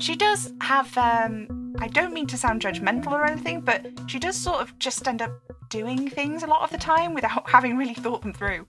She 0.00 0.16
does 0.16 0.52
have 0.60 0.94
um, 0.98 1.74
I 1.78 1.88
don't 1.88 2.12
mean 2.12 2.26
to 2.26 2.36
sound 2.36 2.60
judgmental 2.60 3.12
or 3.12 3.24
anything, 3.24 3.62
but 3.62 3.86
she 4.06 4.18
does 4.18 4.36
sort 4.36 4.60
of 4.60 4.78
just 4.78 5.08
end 5.08 5.22
up 5.22 5.32
doing 5.70 6.10
things 6.10 6.42
a 6.42 6.46
lot 6.46 6.60
of 6.60 6.70
the 6.70 6.76
time 6.76 7.14
without 7.14 7.48
having 7.50 7.78
really 7.78 7.94
thought 7.94 8.20
them 8.20 8.34
through. 8.34 8.66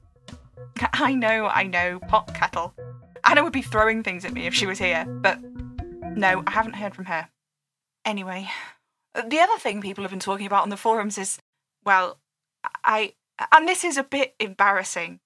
I 0.93 1.13
know, 1.13 1.47
I 1.47 1.63
know, 1.63 1.99
pot 1.99 2.33
kettle. 2.33 2.73
Anna 3.23 3.43
would 3.43 3.53
be 3.53 3.61
throwing 3.61 4.03
things 4.03 4.25
at 4.25 4.33
me 4.33 4.45
if 4.47 4.53
she 4.53 4.65
was 4.65 4.79
here, 4.79 5.05
but 5.05 5.39
no, 6.15 6.43
I 6.45 6.51
haven't 6.51 6.75
heard 6.75 6.95
from 6.95 7.05
her. 7.05 7.29
Anyway, 8.05 8.49
the 9.13 9.39
other 9.39 9.57
thing 9.59 9.81
people 9.81 10.03
have 10.03 10.11
been 10.11 10.19
talking 10.19 10.45
about 10.45 10.63
on 10.63 10.69
the 10.69 10.77
forums 10.77 11.17
is, 11.17 11.39
well, 11.83 12.19
I, 12.83 13.13
and 13.51 13.67
this 13.67 13.83
is 13.83 13.97
a 13.97 14.03
bit 14.03 14.35
embarrassing, 14.39 15.19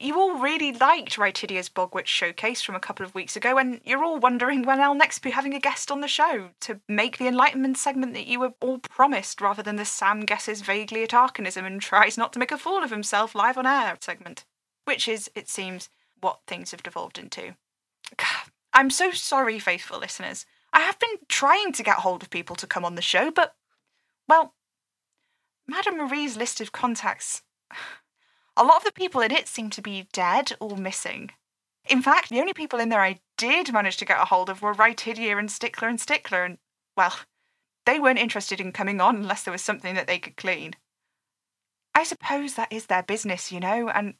you 0.00 0.18
all 0.18 0.38
really 0.38 0.72
liked 0.72 1.16
Rytidia's 1.18 1.68
Bogwitch 1.68 2.06
showcase 2.06 2.60
from 2.62 2.74
a 2.74 2.80
couple 2.80 3.06
of 3.06 3.14
weeks 3.14 3.36
ago, 3.36 3.58
and 3.58 3.80
you're 3.84 4.04
all 4.04 4.18
wondering 4.18 4.62
when 4.62 4.80
I'll 4.80 4.94
next 4.94 5.20
be 5.20 5.30
having 5.30 5.54
a 5.54 5.60
guest 5.60 5.90
on 5.90 6.00
the 6.00 6.08
show 6.08 6.50
to 6.62 6.80
make 6.88 7.18
the 7.18 7.28
Enlightenment 7.28 7.78
segment 7.78 8.12
that 8.14 8.26
you 8.26 8.40
were 8.40 8.54
all 8.60 8.78
promised, 8.78 9.40
rather 9.40 9.62
than 9.62 9.76
the 9.76 9.84
Sam 9.84 10.20
guesses 10.22 10.62
vaguely 10.62 11.04
at 11.04 11.14
Arcanism 11.14 11.64
and 11.64 11.80
tries 11.80 12.18
not 12.18 12.32
to 12.32 12.38
make 12.38 12.52
a 12.52 12.58
fool 12.58 12.82
of 12.82 12.90
himself 12.90 13.34
live 13.34 13.56
on 13.56 13.66
air 13.66 13.96
segment. 14.00 14.44
Which 14.84 15.08
is, 15.08 15.30
it 15.34 15.48
seems, 15.48 15.88
what 16.20 16.40
things 16.46 16.70
have 16.70 16.82
devolved 16.82 17.18
into. 17.18 17.56
I'm 18.72 18.90
so 18.90 19.12
sorry, 19.12 19.58
faithful 19.58 19.98
listeners. 19.98 20.46
I 20.72 20.80
have 20.80 20.98
been 20.98 21.18
trying 21.28 21.72
to 21.72 21.82
get 21.82 21.98
hold 21.98 22.22
of 22.22 22.30
people 22.30 22.56
to 22.56 22.66
come 22.66 22.84
on 22.84 22.96
the 22.96 23.02
show, 23.02 23.30
but, 23.30 23.54
well, 24.28 24.54
Madame 25.66 25.98
Marie's 25.98 26.36
list 26.36 26.60
of 26.60 26.72
contacts. 26.72 27.42
A 28.56 28.64
lot 28.64 28.78
of 28.78 28.84
the 28.84 28.92
people 28.92 29.20
in 29.20 29.32
it 29.32 29.48
seem 29.48 29.68
to 29.70 29.82
be 29.82 30.08
dead 30.12 30.52
or 30.60 30.76
missing. 30.76 31.32
In 31.88 32.02
fact, 32.02 32.28
the 32.28 32.40
only 32.40 32.52
people 32.52 32.78
in 32.78 32.88
there 32.88 33.00
I 33.00 33.18
did 33.36 33.72
manage 33.72 33.96
to 33.96 34.04
get 34.04 34.20
a 34.20 34.26
hold 34.26 34.48
of 34.48 34.62
were 34.62 34.72
Right 34.72 34.96
Rytidia 34.96 35.38
and 35.38 35.50
Stickler 35.50 35.88
and 35.88 36.00
Stickler, 36.00 36.44
and, 36.44 36.58
well, 36.96 37.14
they 37.84 37.98
weren't 37.98 38.18
interested 38.18 38.60
in 38.60 38.72
coming 38.72 39.00
on 39.00 39.16
unless 39.16 39.42
there 39.42 39.52
was 39.52 39.62
something 39.62 39.94
that 39.94 40.06
they 40.06 40.18
could 40.18 40.36
clean. 40.36 40.74
I 41.94 42.04
suppose 42.04 42.54
that 42.54 42.72
is 42.72 42.86
their 42.86 43.02
business, 43.02 43.52
you 43.52 43.60
know, 43.60 43.88
and 43.88 44.14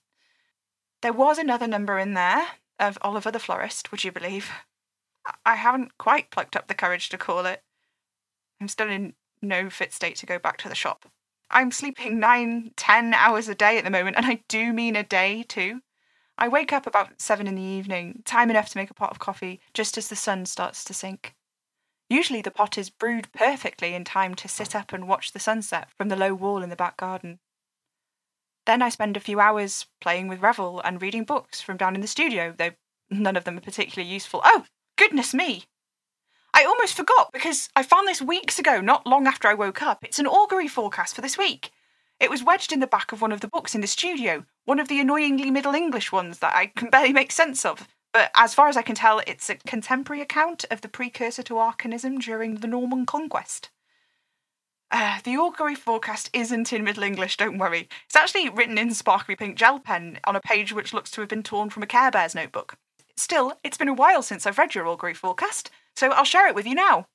there 1.05 1.13
was 1.13 1.37
another 1.37 1.67
number 1.67 1.99
in 1.99 2.15
there 2.15 2.47
of 2.81 2.97
Oliver 3.03 3.31
the 3.31 3.39
Florist, 3.39 3.91
would 3.91 4.05
you 4.05 4.11
believe? 4.11 4.51
I 5.45 5.57
haven't 5.57 5.99
quite 5.99 6.31
plucked 6.31 6.57
up 6.57 6.67
the 6.67 6.75
courage 6.75 7.11
to 7.11 7.19
call 7.19 7.45
it. 7.45 7.63
I'm 8.59 8.69
still 8.69 8.89
in 8.89 9.13
no 9.43 9.69
fit 9.69 9.93
state 9.93 10.17
to 10.17 10.27
go 10.27 10.39
back 10.39 10.57
to 10.59 10.69
the 10.71 10.75
shop. 10.75 11.05
I'm 11.51 11.73
sleeping 11.73 12.19
nine, 12.19 12.71
ten 12.75 13.13
hours 13.13 13.49
a 13.49 13.55
day 13.55 13.77
at 13.77 13.85
the 13.85 13.91
moment, 13.91 14.17
and 14.17 14.25
I 14.25 14.45
do 14.49 14.73
mean 14.73 14.97
a 14.97 15.03
day 15.03 15.45
too. 15.47 15.83
I 16.39 16.49
wake 16.49 16.73
up 16.73 16.87
about 16.87 17.21
seven 17.21 17.47
in 17.47 17.57
the 17.57 17.63
evening, 17.63 18.23
time 18.25 18.49
enough 18.49 18.71
to 18.71 18.79
make 18.79 18.91
a 18.91 18.95
pot 18.95 19.11
of 19.11 19.19
coffee 19.19 19.61
just 19.75 19.99
as 19.99 20.09
the 20.09 20.17
sun 20.17 20.47
starts 20.47 20.85
to 20.85 20.95
sink. 20.95 21.35
Usually 22.09 22.41
the 22.41 22.51
pot 22.51 22.79
is 22.79 22.89
brewed 22.89 23.31
perfectly 23.33 23.93
in 23.93 24.05
time 24.05 24.35
to 24.37 24.49
sit 24.49 24.75
up 24.75 24.95
and 24.95 25.07
watch 25.07 25.33
the 25.33 25.39
sunset 25.39 25.91
from 25.99 26.09
the 26.09 26.17
low 26.17 26.33
wall 26.33 26.63
in 26.63 26.71
the 26.71 26.77
back 26.77 26.97
garden. 26.97 27.41
Then 28.67 28.83
I 28.83 28.89
spend 28.89 29.17
a 29.17 29.21
few 29.21 29.41
hours 29.41 29.87
playing 30.01 30.29
with 30.29 30.41
Revel 30.41 30.81
and 30.81 31.03
reading 31.03 31.25
books 31.25 31.61
from 31.61 31.77
down 31.77 31.95
in 31.95 32.01
the 32.01 32.07
studio, 32.07 32.55
though 32.57 32.71
none 33.11 33.37
of 33.37 33.45
them 33.45 33.59
are 33.59 33.63
particularly 33.63 34.11
useful. 34.11 34.41
Oh, 34.45 34.65
goodness 34.97 35.35
me! 35.35 35.65
I 36.55 36.65
almost 36.65 36.97
forgot 36.97 37.33
because 37.33 37.69
I 37.75 37.83
found 37.83 38.07
this 38.07 38.23
weeks 38.23 38.59
ago, 38.59 38.81
not 38.81 39.07
long 39.07 39.27
after 39.27 39.49
I 39.49 39.55
woke 39.55 39.83
up. 39.83 40.05
It's 40.05 40.21
an 40.21 40.27
augury 40.27 40.69
forecast 40.69 41.15
for 41.15 41.21
this 41.21 41.37
week. 41.37 41.73
It 42.21 42.31
was 42.31 42.45
wedged 42.45 42.73
in 42.73 42.81
the 42.81 42.87
back 42.87 43.11
of 43.11 43.21
one 43.21 43.33
of 43.33 43.41
the 43.41 43.49
books 43.49 43.75
in 43.75 43.81
the 43.81 43.87
studio, 43.87 44.45
one 44.65 44.79
of 44.79 44.89
the 44.89 45.01
annoyingly 45.01 45.51
Middle 45.51 45.75
English 45.75 46.13
ones 46.13 46.39
that 46.39 46.55
I 46.55 46.67
can 46.67 46.91
barely 46.91 47.13
make 47.13 47.33
sense 47.33 47.65
of. 47.65 47.89
But 48.13 48.31
as 48.37 48.55
far 48.55 48.69
as 48.69 48.77
I 48.77 48.83
can 48.83 48.95
tell, 48.95 49.21
it's 49.27 49.51
a 49.51 49.57
contemporary 49.57 50.23
account 50.23 50.65
of 50.71 50.81
the 50.81 50.89
precursor 50.89 51.43
to 51.43 51.59
arcanism 51.59 52.19
during 52.19 52.57
the 52.57 52.69
Norman 52.69 53.05
conquest. 53.05 53.71
Uh, 54.95 55.19
the 55.25 55.37
augury 55.37 55.75
forecast 55.75 56.31
isn't 56.33 56.73
in 56.73 56.85
Middle 56.85 57.03
English, 57.03 57.37
don't 57.37 57.59
worry. 57.59 57.89
It's 58.07 58.15
actually 58.15 58.49
written 58.49 58.79
in 58.79 58.95
sparkly 58.95 59.35
pink 59.35 59.59
gel 59.59 59.81
pen 59.81 60.21
on 60.23 60.37
a 60.37 60.41
page 60.41 60.73
which 60.73 60.95
looks 60.95 61.11
to 61.11 61.21
have 61.21 61.29
been 61.29 61.43
torn 61.43 61.69
from 61.69 61.83
a 61.83 61.87
Care 61.87 62.13
Bears 62.13 62.33
notebook. 62.33 62.77
Still, 63.17 63.55
it's 63.65 63.77
been 63.77 63.89
a 63.89 63.93
while 63.93 64.23
since 64.23 64.47
I've 64.47 64.57
read 64.57 64.73
your 64.73 64.87
augury 64.87 65.13
forecast, 65.13 65.69
so 65.97 66.13
I'll 66.13 66.23
share 66.23 66.47
it 66.47 66.55
with 66.55 66.65
you 66.65 66.77
now. 66.77 67.09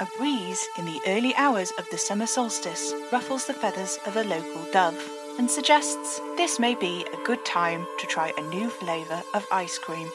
A 0.00 0.06
breeze 0.16 0.64
in 0.78 0.84
the 0.84 1.00
early 1.08 1.34
hours 1.34 1.72
of 1.76 1.90
the 1.90 1.98
summer 1.98 2.26
solstice 2.26 2.94
ruffles 3.10 3.46
the 3.46 3.54
feathers 3.54 3.98
of 4.06 4.16
a 4.16 4.22
local 4.22 4.64
dove 4.70 5.10
and 5.40 5.50
suggests 5.50 6.20
this 6.36 6.60
may 6.60 6.76
be 6.76 7.04
a 7.12 7.24
good 7.26 7.44
time 7.44 7.84
to 7.98 8.06
try 8.06 8.32
a 8.38 8.48
new 8.50 8.70
flavour 8.70 9.24
of 9.34 9.44
ice 9.50 9.76
cream. 9.76 10.08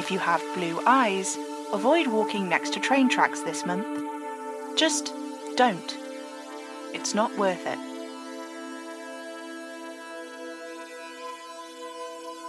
If 0.00 0.10
you 0.10 0.18
have 0.18 0.42
blue 0.54 0.80
eyes, 0.86 1.36
avoid 1.74 2.06
walking 2.06 2.48
next 2.48 2.72
to 2.72 2.80
train 2.80 3.10
tracks 3.10 3.42
this 3.42 3.66
month. 3.66 3.86
Just 4.74 5.12
don't. 5.56 5.94
It's 6.94 7.14
not 7.14 7.36
worth 7.36 7.66
it. 7.66 7.78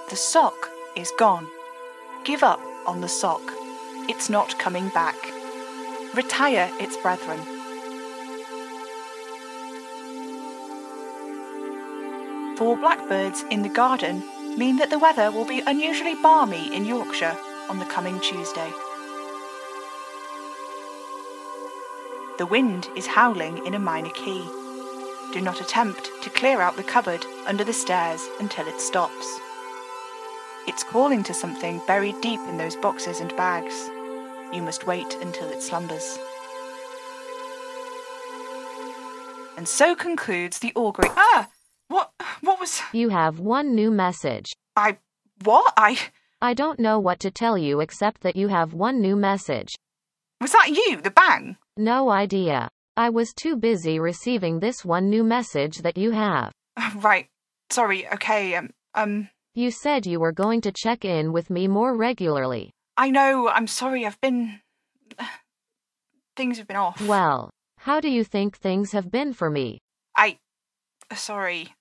The 0.09 0.15
sock 0.15 0.71
is 0.95 1.11
gone. 1.19 1.45
Give 2.23 2.41
up 2.41 2.61
on 2.85 3.01
the 3.01 3.09
sock. 3.09 3.41
It's 4.07 4.29
not 4.29 4.57
coming 4.57 4.87
back. 4.93 5.17
Retire 6.15 6.71
its 6.79 6.95
brethren. 6.95 7.41
Four 12.55 12.77
blackbirds 12.77 13.43
in 13.51 13.61
the 13.61 13.69
garden 13.69 14.23
mean 14.57 14.77
that 14.77 14.89
the 14.89 14.99
weather 14.99 15.31
will 15.31 15.45
be 15.45 15.61
unusually 15.65 16.15
balmy 16.15 16.75
in 16.75 16.85
Yorkshire 16.85 17.37
on 17.69 17.79
the 17.79 17.85
coming 17.85 18.19
Tuesday. 18.19 18.71
The 22.37 22.45
wind 22.45 22.87
is 22.95 23.07
howling 23.07 23.65
in 23.65 23.73
a 23.73 23.79
minor 23.79 24.09
key. 24.09 24.43
Do 25.33 25.41
not 25.41 25.61
attempt 25.61 26.09
to 26.23 26.29
clear 26.29 26.59
out 26.59 26.75
the 26.75 26.83
cupboard 26.83 27.25
under 27.45 27.63
the 27.63 27.73
stairs 27.73 28.27
until 28.39 28.67
it 28.67 28.81
stops. 28.81 29.39
It's 30.67 30.83
calling 30.83 31.23
to 31.23 31.33
something 31.33 31.81
buried 31.87 32.19
deep 32.21 32.39
in 32.49 32.57
those 32.57 32.75
boxes 32.75 33.19
and 33.19 33.35
bags. 33.37 33.89
You 34.53 34.61
must 34.61 34.85
wait 34.85 35.15
until 35.21 35.49
it 35.49 35.61
slumbers. 35.61 36.17
And 39.55 39.67
so 39.67 39.95
concludes 39.95 40.59
the 40.59 40.73
augury. 40.75 41.09
Ah! 41.11 41.47
What 41.91 42.13
what 42.39 42.57
was 42.57 42.81
You 42.93 43.09
have 43.09 43.41
one 43.41 43.75
new 43.75 43.91
message. 43.91 44.45
I 44.77 44.97
what? 45.43 45.73
I 45.75 45.99
I 46.41 46.53
don't 46.53 46.79
know 46.79 46.99
what 46.99 47.19
to 47.19 47.31
tell 47.31 47.57
you 47.57 47.81
except 47.81 48.21
that 48.21 48.37
you 48.37 48.47
have 48.47 48.73
one 48.73 49.01
new 49.01 49.17
message. 49.17 49.75
was 50.39 50.53
that 50.53 50.69
you, 50.69 51.01
the 51.01 51.11
bang? 51.11 51.57
No 51.75 52.09
idea. 52.09 52.69
I 52.95 53.09
was 53.09 53.33
too 53.33 53.57
busy 53.57 53.99
receiving 53.99 54.59
this 54.59 54.85
one 54.85 55.09
new 55.09 55.25
message 55.25 55.79
that 55.79 55.97
you 55.97 56.11
have. 56.11 56.53
Right. 56.95 57.27
Sorry, 57.69 58.07
okay, 58.07 58.55
um 58.55 58.69
um 58.93 59.27
You 59.53 59.69
said 59.69 60.05
you 60.05 60.21
were 60.21 60.31
going 60.43 60.61
to 60.61 60.71
check 60.71 61.03
in 61.03 61.33
with 61.33 61.49
me 61.49 61.67
more 61.67 61.93
regularly. 61.93 62.71
I 62.95 63.09
know, 63.09 63.49
I'm 63.49 63.67
sorry, 63.67 64.05
I've 64.05 64.21
been 64.21 64.61
things 66.37 66.57
have 66.57 66.67
been 66.67 66.83
off. 66.87 67.05
Well, 67.05 67.49
how 67.79 67.99
do 67.99 68.09
you 68.09 68.23
think 68.23 68.57
things 68.57 68.93
have 68.93 69.11
been 69.11 69.33
for 69.33 69.49
me? 69.49 69.79
I 70.15 70.39
sorry. 71.13 71.75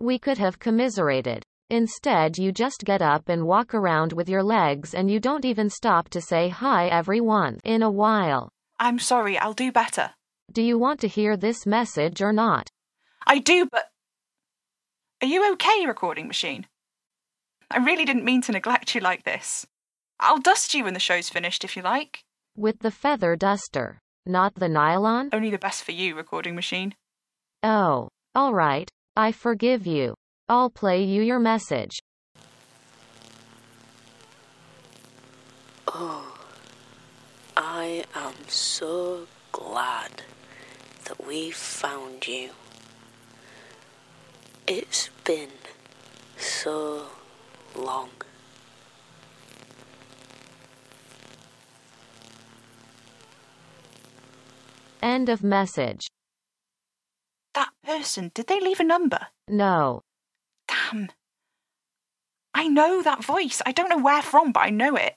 We 0.00 0.18
could 0.18 0.38
have 0.38 0.58
commiserated. 0.58 1.42
Instead, 1.70 2.38
you 2.38 2.52
just 2.52 2.84
get 2.84 3.02
up 3.02 3.28
and 3.28 3.46
walk 3.46 3.74
around 3.74 4.12
with 4.12 4.28
your 4.28 4.42
legs 4.42 4.94
and 4.94 5.10
you 5.10 5.20
don't 5.20 5.44
even 5.44 5.68
stop 5.68 6.08
to 6.10 6.20
say 6.20 6.48
hi 6.48 6.86
everyone 6.86 7.58
in 7.64 7.82
a 7.82 7.90
while. 7.90 8.48
I'm 8.78 8.98
sorry, 8.98 9.36
I'll 9.36 9.52
do 9.54 9.72
better. 9.72 10.10
Do 10.52 10.62
you 10.62 10.78
want 10.78 11.00
to 11.00 11.08
hear 11.08 11.36
this 11.36 11.66
message 11.66 12.22
or 12.22 12.32
not? 12.32 12.70
I 13.26 13.38
do, 13.38 13.66
but 13.70 13.90
Are 15.20 15.26
you 15.28 15.52
okay, 15.52 15.84
recording 15.84 16.26
machine? 16.28 16.66
I 17.70 17.78
really 17.78 18.04
didn't 18.06 18.24
mean 18.24 18.40
to 18.42 18.52
neglect 18.52 18.94
you 18.94 19.00
like 19.00 19.24
this. 19.24 19.66
I'll 20.20 20.38
dust 20.38 20.72
you 20.74 20.84
when 20.84 20.94
the 20.94 21.00
show's 21.00 21.28
finished 21.28 21.64
if 21.64 21.76
you 21.76 21.82
like. 21.82 22.20
With 22.56 22.78
the 22.78 22.90
feather 22.90 23.36
duster, 23.36 23.98
not 24.24 24.54
the 24.54 24.68
nylon? 24.68 25.28
Only 25.32 25.50
the 25.50 25.58
best 25.58 25.84
for 25.84 25.92
you, 25.92 26.14
recording 26.14 26.54
machine. 26.54 26.94
Oh, 27.62 28.08
all 28.34 28.54
right. 28.54 28.88
I 29.18 29.32
forgive 29.32 29.84
you. 29.84 30.14
I'll 30.48 30.70
play 30.70 31.02
you 31.02 31.22
your 31.22 31.40
message. 31.40 31.98
Oh, 35.88 36.38
I 37.56 38.04
am 38.14 38.34
so 38.46 39.26
glad 39.50 40.22
that 41.06 41.26
we 41.26 41.50
found 41.50 42.28
you. 42.28 42.50
It's 44.68 45.10
been 45.24 45.50
so 46.36 47.08
long. 47.74 48.10
End 55.02 55.28
of 55.28 55.42
message. 55.42 56.06
Person, 57.88 58.30
did 58.34 58.48
they 58.48 58.60
leave 58.60 58.80
a 58.80 58.84
number? 58.84 59.28
No. 59.48 60.02
Damn. 60.68 61.08
I 62.52 62.68
know 62.68 63.02
that 63.02 63.24
voice. 63.24 63.62
I 63.64 63.72
don't 63.72 63.88
know 63.88 63.96
where 63.96 64.20
from, 64.20 64.52
but 64.52 64.60
I 64.60 64.68
know 64.68 64.94
it. 64.94 65.14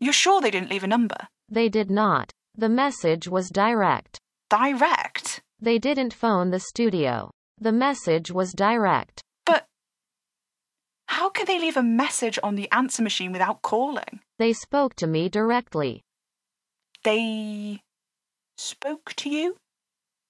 You're 0.00 0.14
sure 0.14 0.40
they 0.40 0.50
didn't 0.50 0.70
leave 0.70 0.84
a 0.84 0.86
number? 0.86 1.28
They 1.50 1.68
did 1.68 1.90
not. 1.90 2.32
The 2.54 2.70
message 2.70 3.28
was 3.28 3.50
direct. 3.50 4.18
Direct? 4.48 5.42
They 5.60 5.78
didn't 5.78 6.14
phone 6.14 6.50
the 6.50 6.60
studio. 6.60 7.30
The 7.60 7.72
message 7.72 8.30
was 8.30 8.54
direct. 8.54 9.20
But 9.44 9.66
how 11.08 11.28
can 11.28 11.44
they 11.44 11.60
leave 11.60 11.76
a 11.76 11.82
message 11.82 12.38
on 12.42 12.54
the 12.54 12.72
answer 12.72 13.02
machine 13.02 13.32
without 13.32 13.60
calling? 13.60 14.20
They 14.38 14.54
spoke 14.54 14.94
to 14.94 15.06
me 15.06 15.28
directly. 15.28 16.00
They 17.04 17.82
spoke 18.56 19.12
to 19.16 19.28
you? 19.28 19.56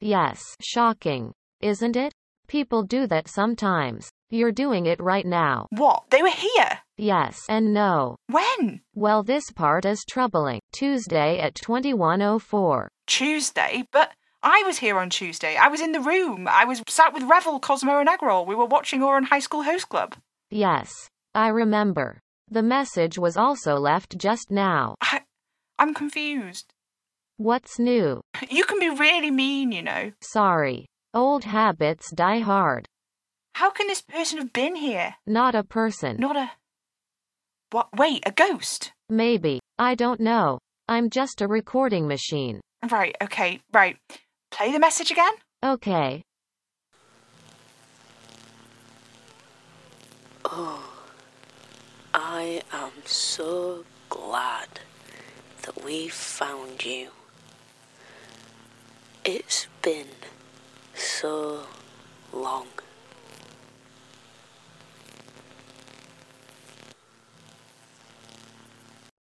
Yes, 0.00 0.56
shocking. 0.60 1.32
Isn't 1.62 1.94
it? 1.94 2.12
People 2.48 2.82
do 2.82 3.06
that 3.06 3.28
sometimes. 3.28 4.10
You're 4.30 4.50
doing 4.50 4.86
it 4.86 5.00
right 5.00 5.24
now. 5.24 5.68
What? 5.70 6.02
They 6.10 6.20
were 6.20 6.28
here? 6.28 6.80
Yes 6.98 7.40
and 7.48 7.72
no. 7.72 8.16
When? 8.28 8.80
Well, 8.96 9.22
this 9.22 9.44
part 9.54 9.84
is 9.84 10.04
troubling. 10.04 10.60
Tuesday 10.72 11.38
at 11.38 11.54
2104. 11.54 12.88
Tuesday? 13.06 13.84
But 13.92 14.10
I 14.42 14.64
was 14.66 14.78
here 14.78 14.98
on 14.98 15.08
Tuesday. 15.08 15.56
I 15.56 15.68
was 15.68 15.80
in 15.80 15.92
the 15.92 16.00
room. 16.00 16.48
I 16.48 16.64
was 16.64 16.82
sat 16.88 17.14
with 17.14 17.22
Revel, 17.22 17.60
Cosmo, 17.60 18.00
and 18.00 18.08
Agrol. 18.08 18.44
We 18.44 18.56
were 18.56 18.66
watching 18.66 19.00
Ouran 19.00 19.26
High 19.26 19.38
School 19.38 19.62
Host 19.62 19.88
Club. 19.88 20.16
Yes. 20.50 20.90
I 21.36 21.46
remember. 21.48 22.18
The 22.50 22.62
message 22.62 23.18
was 23.18 23.36
also 23.36 23.76
left 23.76 24.18
just 24.18 24.50
now. 24.50 24.96
I, 25.00 25.20
I'm 25.78 25.94
confused. 25.94 26.74
What's 27.36 27.78
new? 27.78 28.20
You 28.50 28.64
can 28.64 28.80
be 28.80 28.90
really 28.90 29.30
mean, 29.30 29.70
you 29.70 29.82
know. 29.82 30.12
Sorry. 30.20 30.86
Old 31.14 31.44
habits 31.44 32.10
die 32.10 32.38
hard. 32.38 32.88
How 33.54 33.70
can 33.70 33.86
this 33.86 34.00
person 34.00 34.38
have 34.38 34.52
been 34.54 34.76
here? 34.76 35.16
Not 35.26 35.54
a 35.54 35.62
person. 35.62 36.16
Not 36.18 36.36
a. 36.36 36.52
What? 37.70 37.88
Wait, 37.94 38.22
a 38.24 38.32
ghost? 38.32 38.92
Maybe. 39.10 39.60
I 39.78 39.94
don't 39.94 40.20
know. 40.20 40.58
I'm 40.88 41.10
just 41.10 41.42
a 41.42 41.46
recording 41.46 42.08
machine. 42.08 42.62
Right, 42.90 43.14
okay, 43.22 43.60
right. 43.74 43.98
Play 44.50 44.72
the 44.72 44.78
message 44.78 45.10
again? 45.10 45.32
Okay. 45.62 46.22
Oh, 50.46 50.82
I 52.14 52.62
am 52.72 52.92
so 53.04 53.84
glad 54.08 54.80
that 55.62 55.84
we 55.84 56.08
found 56.08 56.86
you. 56.86 57.10
It's 59.26 59.66
been 59.82 60.08
so 60.94 61.60
long. 62.32 62.66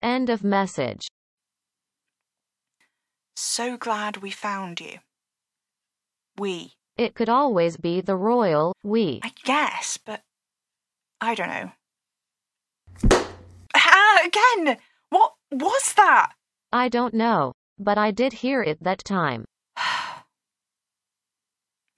End 0.02 0.30
of 0.30 0.42
message. 0.42 1.08
So 3.36 3.76
glad 3.76 4.18
we 4.18 4.30
found 4.30 4.80
you. 4.80 4.98
We. 6.38 6.72
It 6.96 7.14
could 7.14 7.28
always 7.28 7.76
be 7.76 8.00
the 8.00 8.16
royal 8.16 8.72
we. 8.82 9.20
I 9.22 9.32
guess, 9.44 9.98
but 9.98 10.22
I 11.20 11.34
don't 11.34 11.48
know. 11.48 11.72
Ah, 13.72 14.20
again! 14.24 14.78
What 15.10 15.34
was 15.52 15.92
that? 15.94 16.32
I 16.72 16.88
don't 16.88 17.14
know, 17.14 17.52
but 17.78 17.96
I 17.98 18.10
did 18.10 18.32
hear 18.32 18.62
it 18.62 18.82
that 18.82 19.04
time. 19.04 19.44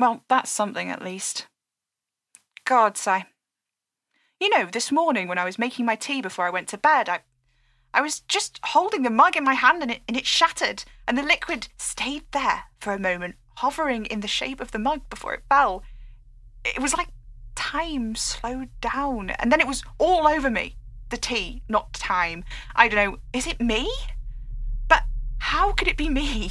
Well, 0.03 0.25
that's 0.27 0.51
something 0.51 0.91
at 0.91 1.01
least. 1.01 1.47
God, 2.65 2.99
I. 3.07 3.27
You 4.41 4.49
know, 4.49 4.67
this 4.67 4.91
morning 4.91 5.29
when 5.29 5.39
I 5.39 5.45
was 5.45 5.61
making 5.61 5.87
my 5.87 5.95
tea 5.95 6.21
before 6.21 6.45
I 6.45 6.51
went 6.51 6.67
to 6.71 6.77
bed, 6.77 7.09
I 7.09 7.21
I 7.95 8.01
was 8.01 8.19
just 8.19 8.59
holding 8.65 9.03
the 9.03 9.11
mug 9.11 9.37
in 9.37 9.45
my 9.45 9.55
hand 9.55 9.81
and 9.81 9.93
it, 9.93 10.01
and 10.09 10.17
it 10.17 10.27
shattered, 10.27 10.83
and 11.07 11.17
the 11.17 11.23
liquid 11.23 11.69
stayed 11.77 12.25
there 12.33 12.65
for 12.81 12.93
a 12.93 12.99
moment, 12.99 13.37
hovering 13.59 14.07
in 14.07 14.19
the 14.19 14.27
shape 14.27 14.61
of 14.61 14.73
the 14.73 14.81
mug 14.81 15.09
before 15.09 15.35
it 15.35 15.45
fell. 15.49 15.85
It 16.65 16.83
was 16.83 16.95
like 16.95 17.11
time 17.55 18.17
slowed 18.17 18.71
down, 18.81 19.31
and 19.31 19.53
then 19.53 19.61
it 19.61 19.69
was 19.69 19.85
all 19.99 20.27
over 20.27 20.51
me. 20.51 20.75
The 21.11 21.17
tea, 21.17 21.63
not 21.69 21.93
time. 21.93 22.43
I 22.75 22.89
don't 22.89 23.05
know, 23.05 23.19
is 23.33 23.47
it 23.47 23.61
me? 23.61 23.89
But 24.89 25.05
how 25.39 25.71
could 25.71 25.87
it 25.87 25.97
be 25.97 26.09
me? 26.09 26.51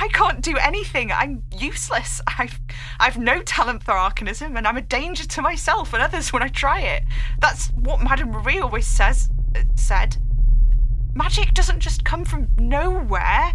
I, 0.00 0.08
can't 0.08 0.40
do 0.40 0.56
anything. 0.56 1.12
I'm 1.12 1.42
useless. 1.56 2.20
I've 2.38 2.58
I've 2.98 3.18
no 3.18 3.42
talent 3.42 3.82
for 3.82 3.92
arcanism, 3.92 4.56
and 4.56 4.66
I'm 4.66 4.76
a 4.76 4.82
danger 4.82 5.26
to 5.26 5.42
myself 5.42 5.92
and 5.92 6.02
others 6.02 6.32
when 6.32 6.42
I 6.42 6.48
try 6.48 6.80
it. 6.80 7.02
That's 7.40 7.68
what 7.68 8.02
Madame 8.02 8.30
Marie 8.30 8.58
always 8.58 8.86
says 8.86 9.28
uh, 9.56 9.62
said. 9.76 10.16
Magic 11.14 11.54
doesn't 11.54 11.80
just 11.80 12.04
come 12.04 12.24
from 12.24 12.48
nowhere. 12.56 13.52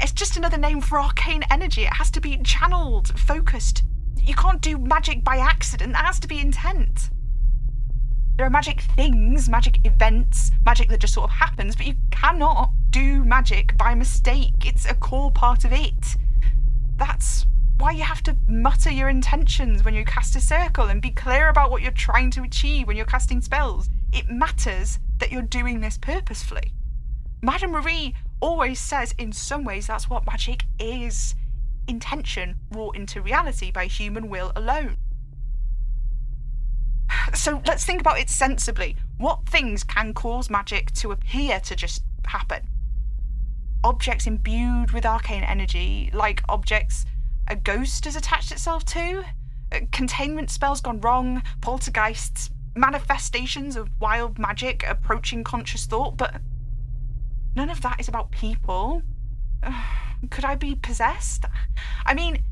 It's 0.00 0.12
just 0.12 0.36
another 0.36 0.56
name 0.56 0.80
for 0.80 0.98
arcane 0.98 1.44
energy. 1.50 1.82
It 1.82 1.92
has 1.94 2.10
to 2.12 2.20
be 2.20 2.38
channeled, 2.38 3.18
focused. 3.18 3.82
You 4.16 4.34
can't 4.34 4.60
do 4.60 4.78
magic 4.78 5.24
by 5.24 5.36
accident, 5.36 5.92
it 5.92 5.96
has 5.96 6.20
to 6.20 6.28
be 6.28 6.40
intent. 6.40 7.10
There 8.36 8.46
are 8.46 8.50
magic 8.50 8.80
things, 8.96 9.48
magic 9.48 9.84
events, 9.84 10.50
magic 10.64 10.88
that 10.88 11.00
just 11.00 11.14
sort 11.14 11.30
of 11.30 11.36
happens, 11.36 11.76
but 11.76 11.86
you 11.86 11.94
cannot 12.10 12.72
do 12.90 13.24
magic 13.24 13.76
by 13.76 13.94
mistake. 13.94 14.66
It's 14.66 14.84
a 14.86 14.94
core 14.94 15.30
part 15.30 15.64
of 15.64 15.72
it. 15.72 16.16
That's 16.96 17.46
why 17.78 17.92
you 17.92 18.02
have 18.02 18.22
to 18.24 18.36
mutter 18.46 18.90
your 18.90 19.08
intentions 19.08 19.84
when 19.84 19.94
you 19.94 20.04
cast 20.04 20.36
a 20.36 20.40
circle 20.40 20.86
and 20.86 21.00
be 21.00 21.10
clear 21.10 21.48
about 21.48 21.70
what 21.70 21.82
you're 21.82 21.92
trying 21.92 22.30
to 22.32 22.42
achieve 22.42 22.86
when 22.86 22.96
you're 22.96 23.06
casting 23.06 23.40
spells. 23.40 23.88
It 24.12 24.28
matters 24.28 24.98
that 25.18 25.32
you're 25.32 25.42
doing 25.42 25.80
this 25.80 25.96
purposefully. 25.96 26.72
Madame 27.42 27.70
Marie 27.70 28.14
always 28.40 28.78
says, 28.78 29.14
in 29.18 29.32
some 29.32 29.64
ways, 29.64 29.86
that's 29.86 30.10
what 30.10 30.26
magic 30.26 30.64
is 30.78 31.34
intention 31.86 32.56
wrought 32.70 32.96
into 32.96 33.22
reality 33.22 33.70
by 33.70 33.86
human 33.86 34.28
will 34.28 34.52
alone. 34.56 34.96
So 37.34 37.62
let's 37.66 37.84
think 37.84 38.00
about 38.00 38.18
it 38.18 38.30
sensibly. 38.30 38.96
What 39.18 39.46
things 39.46 39.84
can 39.84 40.14
cause 40.14 40.50
magic 40.50 40.92
to 40.94 41.12
appear 41.12 41.60
to 41.60 41.76
just 41.76 42.02
happen? 42.24 42.66
Objects 43.82 44.26
imbued 44.26 44.90
with 44.90 45.06
arcane 45.06 45.42
energy, 45.42 46.10
like 46.12 46.42
objects 46.48 47.06
a 47.48 47.56
ghost 47.56 48.04
has 48.04 48.14
attached 48.14 48.52
itself 48.52 48.84
to, 48.84 49.24
uh, 49.72 49.80
containment 49.90 50.50
spells 50.50 50.80
gone 50.80 51.00
wrong, 51.00 51.42
poltergeists, 51.60 52.50
manifestations 52.76 53.76
of 53.76 53.90
wild 54.00 54.38
magic 54.38 54.84
approaching 54.86 55.42
conscious 55.42 55.86
thought, 55.86 56.16
but 56.16 56.40
none 57.56 57.68
of 57.70 57.80
that 57.80 57.98
is 57.98 58.08
about 58.08 58.30
people. 58.30 59.02
Could 60.30 60.44
I 60.44 60.54
be 60.54 60.74
possessed? 60.74 61.44
I 62.06 62.14
mean, 62.14 62.44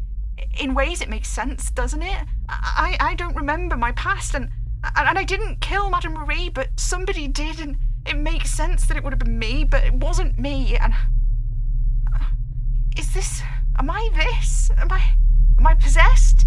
in 0.59 0.75
ways 0.75 1.01
it 1.01 1.09
makes 1.09 1.29
sense, 1.29 1.71
doesn't 1.71 2.03
it? 2.03 2.27
I, 2.49 2.97
I 2.99 3.15
don't 3.15 3.37
remember 3.37 3.77
my 3.77 3.93
past, 3.93 4.35
and, 4.35 4.51
and 4.97 5.19
I 5.19 5.25
didn't 5.25 5.61
kill 5.61 5.91
Madame 5.91 6.15
Marie, 6.15 6.49
but 6.49 6.71
somebody 6.77 7.29
did, 7.29 7.61
and 7.61 7.77
it 8.07 8.17
makes 8.17 8.51
sense 8.51 8.87
that 8.87 8.97
it 8.97 9.05
would 9.05 9.13
have 9.13 9.21
been 9.21 9.39
me, 9.39 9.65
but 9.65 9.85
it 9.85 9.95
wasn't 9.95 10.39
me, 10.39 10.77
and. 10.77 10.95
Is 12.99 13.15
this. 13.15 13.43
Am 13.79 13.89
I 13.89 14.09
this? 14.17 14.73
Am 14.77 14.91
I. 14.91 15.01
Am 15.59 15.67
I 15.67 15.75
possessed? 15.75 16.47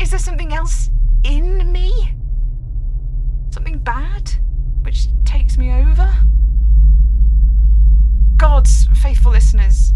Is 0.00 0.10
there 0.10 0.18
something 0.18 0.52
else 0.54 0.90
in 1.24 1.70
me? 1.70 2.14
Something 3.50 3.78
bad? 3.78 4.30
Which 4.82 5.08
takes 5.24 5.58
me 5.58 5.70
over? 5.70 6.10
God's 8.36 8.86
faithful 9.02 9.32
listeners. 9.32 9.92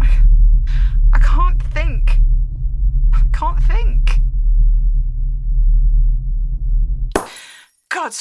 I, 0.00 0.08
I 1.12 1.18
can't 1.18 1.62
think. 1.62 2.20
I 3.12 3.22
can't 3.32 3.62
think. 3.62 4.20
God, 7.90 8.14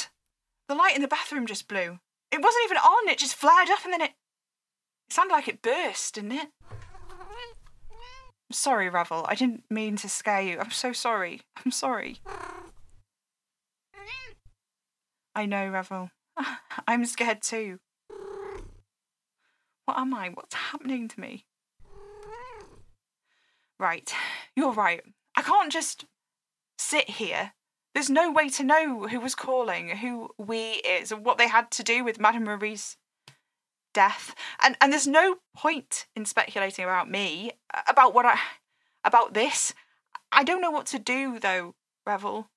the 0.67 0.75
light 0.75 0.95
in 0.95 1.01
the 1.01 1.07
bathroom 1.07 1.45
just 1.45 1.69
blew. 1.69 1.99
It 2.31 2.41
wasn't 2.41 2.65
even 2.65 2.77
on, 2.77 3.09
it 3.09 3.17
just 3.17 3.36
flared 3.36 3.69
up 3.69 3.86
and 3.86 3.93
then 3.93 4.01
it. 4.01 4.12
Sounded 5.13 5.34
like 5.34 5.47
it 5.47 5.62
burst, 5.62 6.15
didn't 6.15 6.32
it? 6.32 6.47
I'm 6.71 8.52
sorry, 8.52 8.89
Revel. 8.89 9.28
I 9.30 9.36
didn't 9.36 9.63
mean 9.69 9.95
to 9.97 10.10
scare 10.10 10.41
you. 10.41 10.58
I'm 10.60 10.71
so 10.71 10.91
sorry. 10.91 11.41
I'm 11.63 11.69
sorry. 11.69 12.17
I 15.36 15.45
know, 15.45 15.69
Revel. 15.69 16.10
I'm 16.88 17.06
scared 17.06 17.43
too. 17.43 17.78
What 19.86 19.99
am 19.99 20.15
I? 20.15 20.30
What's 20.30 20.56
happening 20.56 21.08
to 21.10 21.19
me? 21.19 21.45
Right, 23.80 24.12
you're 24.56 24.73
right. 24.73 25.04
I 25.38 25.43
can't 25.43 25.71
just 25.71 26.06
sit 26.80 27.08
here. 27.08 27.54
There's 27.93 28.10
no 28.10 28.32
way 28.32 28.49
to 28.49 28.63
know 28.63 29.08
who 29.08 29.19
was 29.19 29.36
calling, 29.36 29.89
who 29.89 30.30
we 30.39 30.82
is, 30.84 31.12
what 31.12 31.38
they 31.38 31.49
had 31.49 31.69
to 31.69 31.84
do 31.84 32.04
with 32.04 32.19
Madame 32.19 32.45
Marie's 32.45 32.97
death. 33.93 34.36
And 34.62 34.75
and 34.82 34.91
there's 34.91 35.08
no 35.08 35.38
point 35.56 36.08
in 36.15 36.25
speculating 36.25 36.86
about 36.86 37.10
me, 37.10 37.51
uh, 37.73 37.82
about 37.88 38.13
what 38.13 38.25
I 38.25 38.39
about 39.03 39.34
this. 39.34 39.73
I 40.32 40.43
don't 40.43 40.62
know 40.62 40.71
what 40.71 40.88
to 40.88 40.99
do 40.99 41.39
though, 41.39 41.75
Revel. 42.06 42.49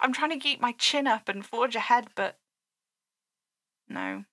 I'm 0.00 0.12
trying 0.12 0.30
to 0.30 0.38
keep 0.38 0.60
my 0.60 0.72
chin 0.72 1.06
up 1.06 1.28
and 1.28 1.44
forge 1.44 1.76
ahead, 1.76 2.08
but 2.14 2.38
no. 3.88 4.24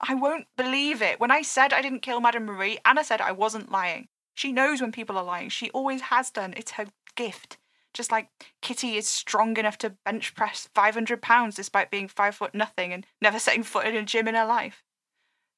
I 0.00 0.14
won't 0.14 0.46
believe 0.56 1.00
it. 1.00 1.20
When 1.20 1.30
I 1.30 1.42
said 1.42 1.72
I 1.72 1.82
didn't 1.82 2.00
kill 2.00 2.20
Madame 2.20 2.46
Marie, 2.46 2.78
Anna 2.84 3.04
said 3.04 3.20
I 3.20 3.32
wasn't 3.32 3.70
lying. 3.70 4.08
She 4.34 4.52
knows 4.52 4.80
when 4.80 4.92
people 4.92 5.16
are 5.16 5.24
lying. 5.24 5.48
She 5.48 5.70
always 5.70 6.02
has 6.02 6.30
done. 6.30 6.54
It's 6.56 6.72
her 6.72 6.86
gift. 7.14 7.58
Just 7.94 8.10
like 8.10 8.30
Kitty 8.62 8.96
is 8.96 9.06
strong 9.06 9.56
enough 9.58 9.76
to 9.78 9.96
bench 10.04 10.34
press 10.34 10.68
500 10.74 11.20
pounds 11.20 11.54
despite 11.54 11.90
being 11.90 12.08
five 12.08 12.34
foot 12.34 12.54
nothing 12.54 12.92
and 12.92 13.06
never 13.20 13.38
setting 13.38 13.62
foot 13.62 13.86
in 13.86 13.94
a 13.94 14.02
gym 14.02 14.26
in 14.28 14.34
her 14.34 14.46
life. 14.46 14.82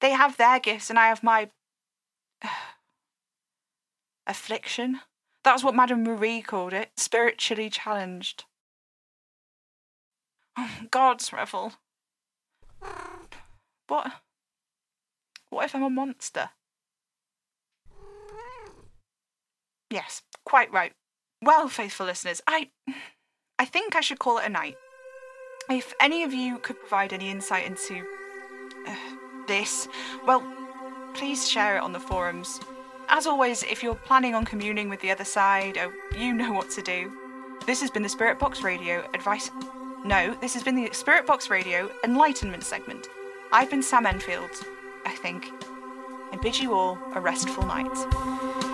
They 0.04 0.10
have 0.10 0.36
their 0.36 0.60
gifts 0.60 0.90
and 0.90 0.98
I 0.98 1.06
have 1.06 1.22
my. 1.22 1.48
affliction. 4.26 5.00
That's 5.42 5.64
what 5.64 5.74
Madame 5.74 6.04
Marie 6.04 6.42
called 6.42 6.74
it. 6.74 6.90
Spiritually 6.98 7.70
challenged. 7.70 8.44
Oh, 10.58 10.70
God's 10.90 11.32
revel. 11.32 11.72
What? 13.88 14.12
What 15.48 15.64
if 15.64 15.74
I'm 15.74 15.82
a 15.82 15.88
monster? 15.88 16.50
Yes, 19.88 20.20
quite 20.44 20.70
right. 20.70 20.92
Well, 21.40 21.68
faithful 21.68 22.04
listeners, 22.04 22.42
I 22.46 22.68
I 23.58 23.64
think 23.64 23.96
I 23.96 24.02
should 24.02 24.18
call 24.18 24.36
it 24.36 24.44
a 24.44 24.50
night. 24.50 24.76
If 25.70 25.94
any 25.98 26.22
of 26.24 26.34
you 26.34 26.58
could 26.58 26.78
provide 26.78 27.14
any 27.14 27.30
insight 27.30 27.64
into 27.64 28.04
this, 29.46 29.88
well, 30.26 30.42
please 31.14 31.48
share 31.48 31.76
it 31.76 31.82
on 31.82 31.92
the 31.92 32.00
forums. 32.00 32.60
As 33.08 33.26
always, 33.26 33.62
if 33.64 33.82
you're 33.82 33.94
planning 33.94 34.34
on 34.34 34.44
communing 34.44 34.88
with 34.88 35.00
the 35.00 35.10
other 35.10 35.24
side, 35.24 35.78
oh, 35.78 35.92
you 36.18 36.32
know 36.32 36.52
what 36.52 36.70
to 36.70 36.82
do. 36.82 37.12
This 37.66 37.80
has 37.80 37.90
been 37.90 38.02
the 38.02 38.08
Spirit 38.08 38.38
Box 38.38 38.62
Radio 38.62 39.06
advice. 39.14 39.50
No, 40.04 40.34
this 40.40 40.54
has 40.54 40.62
been 40.62 40.74
the 40.74 40.90
Spirit 40.92 41.26
Box 41.26 41.50
Radio 41.50 41.90
Enlightenment 42.04 42.64
segment. 42.64 43.08
I've 43.52 43.70
been 43.70 43.82
Sam 43.82 44.06
Enfield, 44.06 44.50
I 45.06 45.14
think. 45.14 45.50
I 46.32 46.36
bid 46.36 46.58
you 46.58 46.74
all 46.74 46.98
a 47.14 47.20
restful 47.20 47.64
night. 47.64 48.73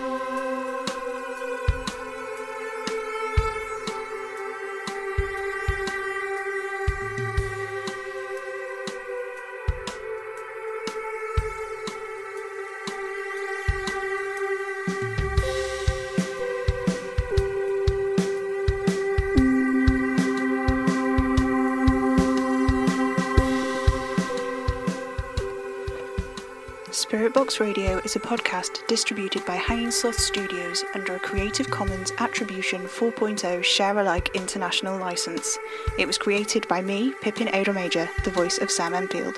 Radio 27.61 27.99
is 27.99 28.17
a 28.17 28.21
podcast 28.21 28.87
distributed 28.87 29.45
by 29.45 29.55
Hanging 29.57 29.91
Sloth 29.91 30.19
Studios 30.19 30.83
under 30.95 31.17
a 31.17 31.21
Creative 31.21 31.71
Commons 31.71 32.11
Attribution 32.17 32.81
4.0 32.85 33.63
Share 33.63 33.99
Alike 33.99 34.35
International 34.35 34.99
license. 34.99 35.59
It 35.99 36.07
was 36.07 36.17
created 36.17 36.67
by 36.69 36.81
me, 36.81 37.13
Pippin 37.21 37.55
Ada 37.55 37.75
Major, 37.75 38.09
the 38.25 38.31
voice 38.31 38.57
of 38.57 38.71
Sam 38.71 38.95
Enfield. 38.95 39.37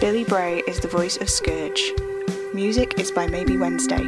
Billy 0.00 0.24
Bray 0.24 0.60
is 0.66 0.80
the 0.80 0.88
voice 0.88 1.18
of 1.18 1.28
Scourge. 1.28 1.92
Music 2.54 2.98
is 2.98 3.10
by 3.10 3.26
Maybe 3.26 3.58
Wednesday. 3.58 4.02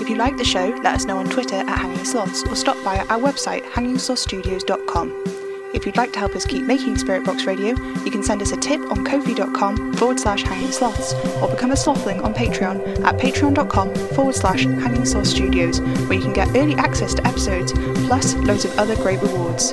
If 0.00 0.08
you 0.08 0.16
like 0.16 0.36
the 0.36 0.44
show, 0.44 0.70
let 0.82 0.96
us 0.96 1.04
know 1.04 1.18
on 1.18 1.28
Twitter 1.30 1.54
at 1.54 1.78
Hanging 1.78 2.04
Sloths 2.04 2.42
or 2.48 2.56
stop 2.56 2.82
by 2.84 2.98
our 2.98 3.20
website 3.20 3.62
hangingslothstudios.com. 3.70 5.37
If 5.74 5.84
you'd 5.84 5.98
like 5.98 6.12
to 6.14 6.18
help 6.18 6.34
us 6.34 6.46
keep 6.46 6.64
making 6.64 6.96
Spirit 6.96 7.24
Box 7.24 7.44
Radio, 7.44 7.74
you 8.02 8.10
can 8.10 8.22
send 8.22 8.40
us 8.40 8.52
a 8.52 8.56
tip 8.56 8.80
on 8.90 9.04
ko-fi.com 9.04 9.92
forward 9.94 10.18
slash 10.18 10.42
hanging 10.42 10.72
sloths 10.72 11.12
or 11.42 11.48
become 11.48 11.72
a 11.72 11.76
slothling 11.76 12.24
on 12.24 12.32
Patreon 12.32 13.04
at 13.04 13.18
patreon.com 13.18 13.94
forward 14.14 14.34
slash 14.34 14.64
hanging 14.64 15.04
sloth 15.04 15.26
studios, 15.26 15.80
where 16.08 16.14
you 16.14 16.22
can 16.22 16.32
get 16.32 16.48
early 16.56 16.74
access 16.76 17.12
to 17.14 17.26
episodes 17.26 17.72
plus 18.06 18.34
loads 18.36 18.64
of 18.64 18.78
other 18.78 18.96
great 18.96 19.20
rewards. 19.20 19.72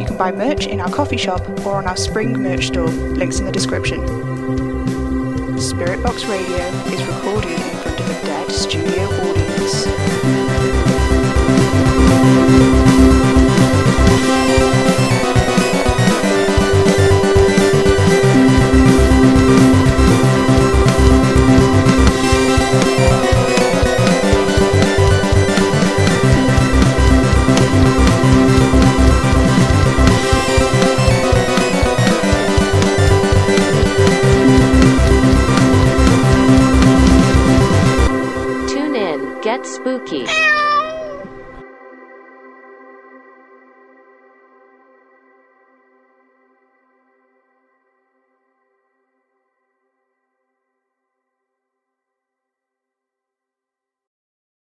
You 0.00 0.06
can 0.06 0.16
buy 0.16 0.32
merch 0.32 0.66
in 0.66 0.80
our 0.80 0.90
coffee 0.90 1.16
shop 1.16 1.48
or 1.64 1.76
on 1.76 1.86
our 1.86 1.96
spring 1.96 2.32
merch 2.42 2.66
store, 2.66 2.88
links 2.88 3.38
in 3.38 3.44
the 3.44 3.52
description. 3.52 4.00
Spirit 5.60 6.02
Box 6.02 6.24
Radio 6.24 6.56
is 6.56 7.04
recorded 7.06 7.52
in 7.52 7.76
front 7.78 8.00
of 8.00 8.10
a 8.10 8.26
dead 8.26 8.50
studio 8.50 9.04
audience. 9.04 9.39